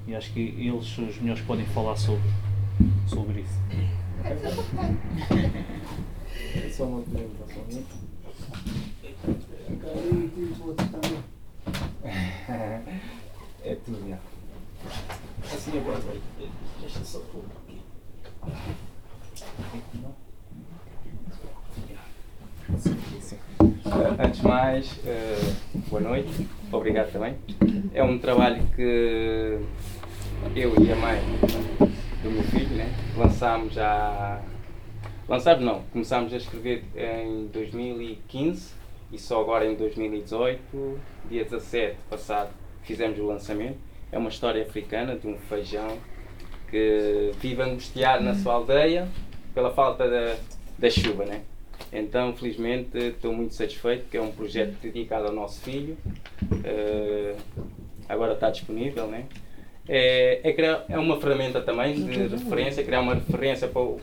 [0.06, 2.30] e acho que eles os melhores podem falar sobre,
[3.06, 3.60] sobre isso.
[6.54, 7.62] É só uma apresentação,
[13.62, 14.18] É tudo, já.
[15.44, 16.00] Assim agora,
[16.80, 17.82] deixa só pôr aqui.
[22.72, 22.99] Aqui
[23.90, 24.24] não.
[24.24, 24.46] Assim.
[24.46, 27.36] mais, uh, boa noite, obrigado também.
[27.92, 29.58] É um trabalho que
[30.54, 31.20] eu e a mãe
[32.22, 34.40] do meu filho né, lançámos já.
[35.28, 38.72] Lançámos não, começámos a escrever em 2015
[39.12, 40.98] e só agora em 2018,
[41.28, 42.50] dia 17 passado,
[42.82, 43.78] fizemos o lançamento.
[44.12, 45.98] É uma história africana de um feijão
[46.68, 49.08] que vive angustiado na sua aldeia
[49.54, 50.36] pela falta da,
[50.78, 51.42] da chuva, né?
[51.92, 55.96] Então, felizmente, estou muito satisfeito que é um projeto dedicado ao nosso filho.
[56.42, 57.36] Uh,
[58.08, 59.26] agora está disponível, né?
[59.88, 64.00] É, é, criar, é uma ferramenta também de referência, criar uma referência para o,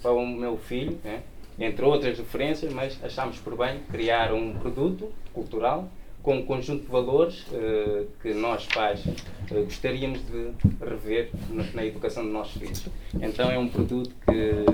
[0.00, 1.22] para o meu filho, né?
[1.58, 5.90] entre outras referências, mas achámos por bem criar um produto cultural
[6.22, 10.52] com um conjunto de valores uh, que nós pais uh, gostaríamos de
[10.84, 12.86] rever na, na, educação dos nossos filhos.
[13.14, 14.64] Então é um produto que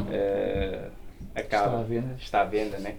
[0.00, 0.90] uh,
[1.34, 2.96] acaba, está à venda, está à venda né?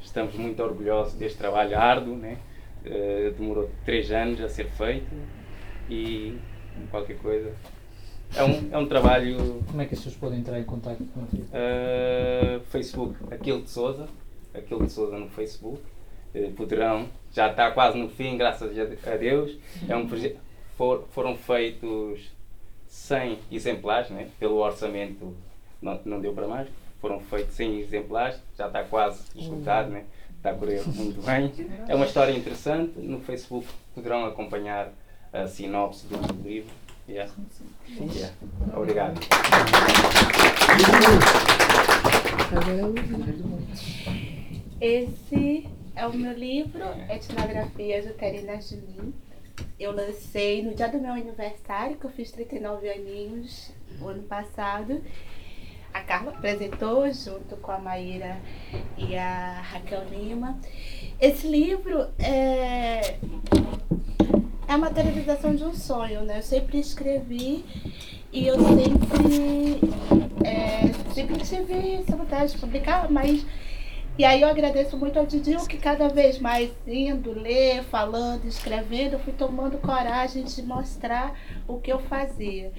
[0.00, 2.38] estamos muito orgulhosos deste trabalho árduo, né?
[3.36, 5.10] demorou três anos a ser feito
[5.88, 6.38] e
[6.90, 7.52] qualquer coisa
[8.36, 9.62] é um, é um trabalho.
[9.66, 11.44] Como é que as pessoas podem entrar em contato contigo?
[11.44, 14.08] Uh, Facebook, Aquilo de Souza,
[14.52, 15.80] Aquilo de Souza no Facebook.
[16.34, 18.72] Uh, poderão, já está quase no fim, graças
[19.06, 19.56] a Deus.
[19.88, 20.38] É um projeto.
[20.76, 22.32] For, foram feitos
[22.88, 24.28] 100 exemplares, né?
[24.40, 25.32] pelo orçamento
[25.80, 26.68] não, não deu para mais.
[27.04, 30.04] Foram feitos 100 exemplares, já está quase esgotado, né?
[30.38, 31.52] está a correr muito bem.
[31.86, 32.98] É uma história interessante.
[32.98, 34.90] No Facebook poderão acompanhar
[35.30, 36.72] a sinopse do livro
[37.06, 37.30] Yeah.
[38.00, 38.34] Yeah.
[38.74, 39.20] Obrigado.
[44.80, 49.12] Esse é o meu livro, Etnografias Uterinas de mim.
[49.78, 53.70] Eu lancei no dia do meu aniversário, que eu fiz 39 aninhos
[54.00, 55.02] o ano passado.
[55.94, 58.38] A Carla apresentou junto com a Maíra
[58.98, 60.58] e a Raquel Lima.
[61.20, 63.16] Esse livro é
[64.66, 66.38] é a materialização de um sonho, né?
[66.38, 67.64] Eu sempre escrevi
[68.32, 69.80] e eu sempre,
[70.44, 73.46] é, sempre tive essa vontade de publicar, mas.
[74.16, 79.14] E aí eu agradeço muito ao Didinho que cada vez mais indo, ler, falando, escrevendo,
[79.14, 82.72] eu fui tomando coragem de mostrar o que eu fazia.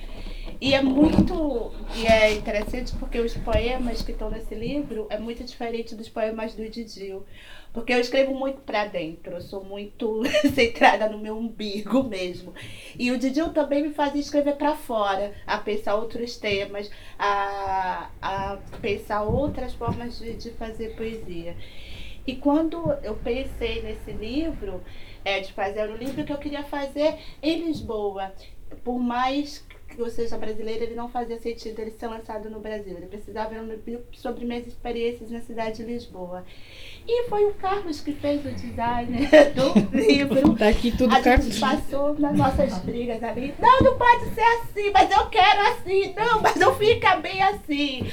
[0.59, 5.43] E é muito e é interessante porque os poemas que estão nesse livro é muito
[5.43, 7.25] diferente dos poemas do Didinho.
[7.73, 10.23] Porque eu escrevo muito para dentro, eu sou muito
[10.55, 12.53] centrada no meu umbigo mesmo.
[12.97, 18.57] E o Didil também me fazia escrever para fora, a pensar outros temas, a, a
[18.81, 21.55] pensar outras formas de, de fazer poesia.
[22.25, 24.81] E quando eu pensei nesse livro,
[25.23, 28.33] é, de fazer o livro que eu queria fazer em Lisboa,
[28.83, 29.65] por mais
[29.95, 32.95] que eu seja brasileira, ele não fazia sentido ele ser lançado no Brasil.
[32.97, 33.55] Ele precisava
[34.13, 36.43] sobre minhas experiências na cidade de Lisboa.
[37.07, 39.17] E foi o Carlos que fez o design
[39.55, 40.55] do livro.
[40.55, 41.45] Tá aqui tudo, A Carlos.
[41.45, 43.53] gente passou nas nossas brigas ali.
[43.59, 46.13] Não, não pode ser assim, mas eu quero assim.
[46.15, 48.03] Não, mas não fica bem assim.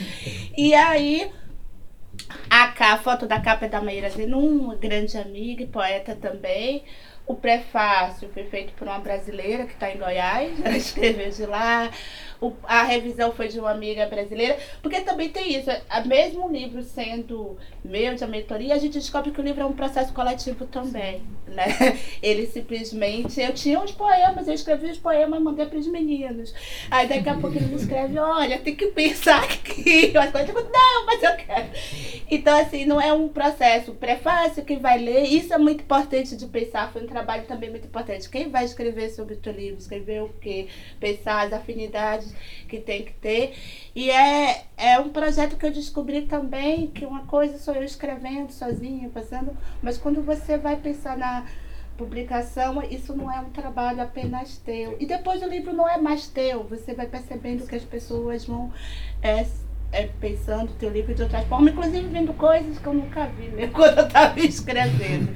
[0.56, 1.30] E aí,
[2.50, 6.84] a, a foto da capa é da Maíra Zenum, uma grande amiga e poeta também.
[7.26, 11.90] O prefácio foi feito por uma brasileira que está em Goiás, ela escreveu de lá.
[12.43, 16.52] O, a revisão foi de uma amiga brasileira, porque também tem isso, a, mesmo o
[16.52, 20.66] livro sendo meu, de mentoria, a gente descobre que o livro é um processo coletivo
[20.66, 21.66] também, né?
[22.20, 26.52] Ele simplesmente, eu tinha uns poemas, eu escrevi os poemas e mandei para os meninos.
[26.90, 31.23] Aí daqui a pouco ele escreve, olha, tem que pensar aqui, coisas, tipo, não, mas
[31.23, 31.69] eu quero.
[32.28, 36.47] Então, assim, não é um processo, prefácio que vai ler, isso é muito importante de
[36.47, 38.28] pensar, foi um trabalho também muito importante.
[38.28, 40.66] Quem vai escrever sobre o teu livro, escrever o quê?
[40.98, 42.31] Pensar as afinidades
[42.68, 43.54] que tem que ter.
[43.94, 48.50] E é, é um projeto que eu descobri também que uma coisa sou eu escrevendo
[48.50, 51.46] sozinha, fazendo, mas quando você vai pensar na
[51.96, 54.96] publicação, isso não é um trabalho apenas teu.
[54.98, 58.72] E depois o livro não é mais teu, você vai percebendo que as pessoas vão
[59.22, 59.46] é,
[59.92, 63.48] é, pensando o teu livro de outras formas, inclusive vendo coisas que eu nunca vi,
[63.48, 65.32] né, quando eu estava escrevendo.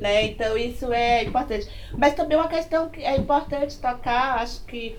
[0.00, 0.24] né?
[0.24, 1.68] Então isso é importante.
[1.96, 4.98] Mas também uma questão que é importante tocar, acho que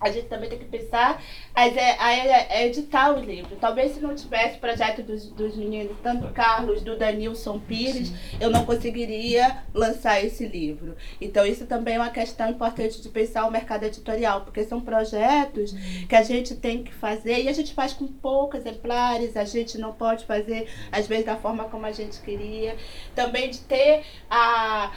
[0.00, 1.22] a gente também tem que pensar
[1.54, 3.58] a, a, a editar os livros.
[3.58, 8.50] Talvez se não tivesse o projeto dos, dos meninos, tanto Carlos, do Danilson Pires, eu
[8.50, 10.96] não conseguiria lançar esse livro.
[11.20, 15.72] Então isso também é uma questão importante de pensar o mercado editorial, porque são projetos
[16.08, 19.78] que a gente tem que fazer e a gente faz com poucos exemplares, a gente
[19.78, 22.76] não pode fazer, às vezes, da forma como a gente queria.
[23.14, 24.92] Também de ter a,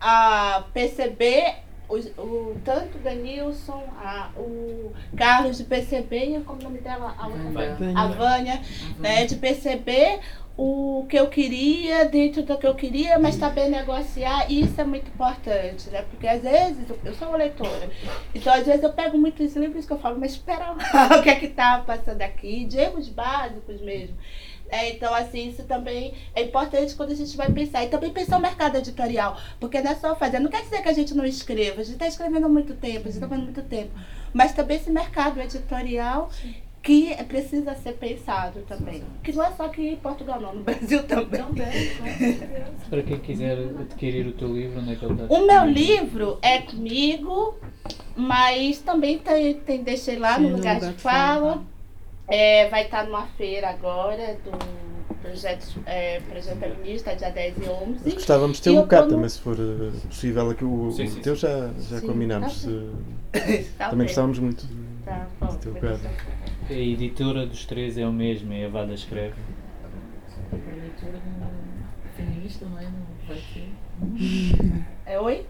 [0.00, 6.78] a perceber os- o, tanto o Danilson, a, o Carlos de perceber, como o nome
[6.78, 7.14] dela?
[7.18, 7.98] A, outra- Vânia.
[7.98, 8.60] a Vânia,
[8.98, 10.20] né, de perceber
[10.56, 15.08] o que eu queria dentro do que eu queria, mas saber negociar, isso é muito
[15.08, 16.02] importante, né?
[16.08, 17.90] Porque às vezes, eu- eu sou uma leitora,
[18.32, 20.76] então às vezes eu pego muitos livros que eu falo, mas espera lá,
[21.18, 24.16] o que é que tá passando aqui, de erros básicos mesmo.
[24.74, 27.84] É, então, assim, isso também é importante quando a gente vai pensar.
[27.84, 29.38] E também pensar o mercado editorial.
[29.60, 30.40] Porque não é só fazer.
[30.40, 31.80] Não quer dizer que a gente não escreva.
[31.80, 33.90] A gente está escrevendo há muito tempo, a gente está fazendo muito tempo.
[34.32, 36.28] Mas também esse mercado editorial
[36.82, 39.04] que precisa ser pensado também.
[39.22, 40.56] Que não é só aqui em Portugal, não.
[40.56, 41.40] No Brasil também.
[42.90, 45.32] Para quem quiser adquirir o teu livro, onde é que ele está?
[45.32, 47.54] O meu livro é comigo,
[48.16, 51.73] mas também tem, tem deixei lá no Sim, no lugar lugar de de fala.
[52.28, 54.50] É, vai estar numa feira agora do
[55.20, 58.04] projeto, é, projeto feminista, dia 10 e 11.
[58.04, 60.50] Nós gostávamos de ter E um bocado também, se for eh, possível.
[60.50, 62.46] Aqui o, Sim, o sim, teu já, já Sim, combinamos.
[62.64, 64.06] tá se- Tá também bem.
[64.06, 64.74] gostávamos muito de,
[65.04, 65.98] Tá, bom, de ter o vou bocado.
[65.98, 66.24] deixar.
[66.70, 69.34] A editora dos três é o mesmo, é a Vada Escreve.
[70.52, 71.50] A no-
[72.16, 72.84] feminista, não é?
[72.84, 72.92] Não
[73.28, 74.84] vai ter.
[75.06, 75.46] É, oi?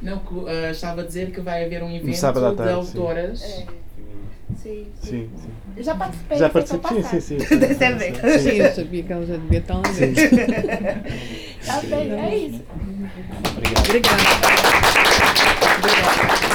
[0.00, 3.42] Não, ah, estava a dizer que vai haver um evento sábado à de autoras.
[3.42, 3.66] É.
[4.56, 5.08] Sim, sim.
[5.10, 5.50] Sim, sim.
[5.76, 6.38] Eu já participei.
[6.38, 7.56] Já participei, sim, sim, sim.
[7.58, 8.20] Desse evento.
[8.40, 10.36] Sim, eu sabia que ela já devia estar lá dentro.
[11.64, 12.60] Tá bem, é isso.
[13.56, 13.84] Obrigado.
[13.84, 14.22] Obrigada.
[15.78, 16.51] Obrigada.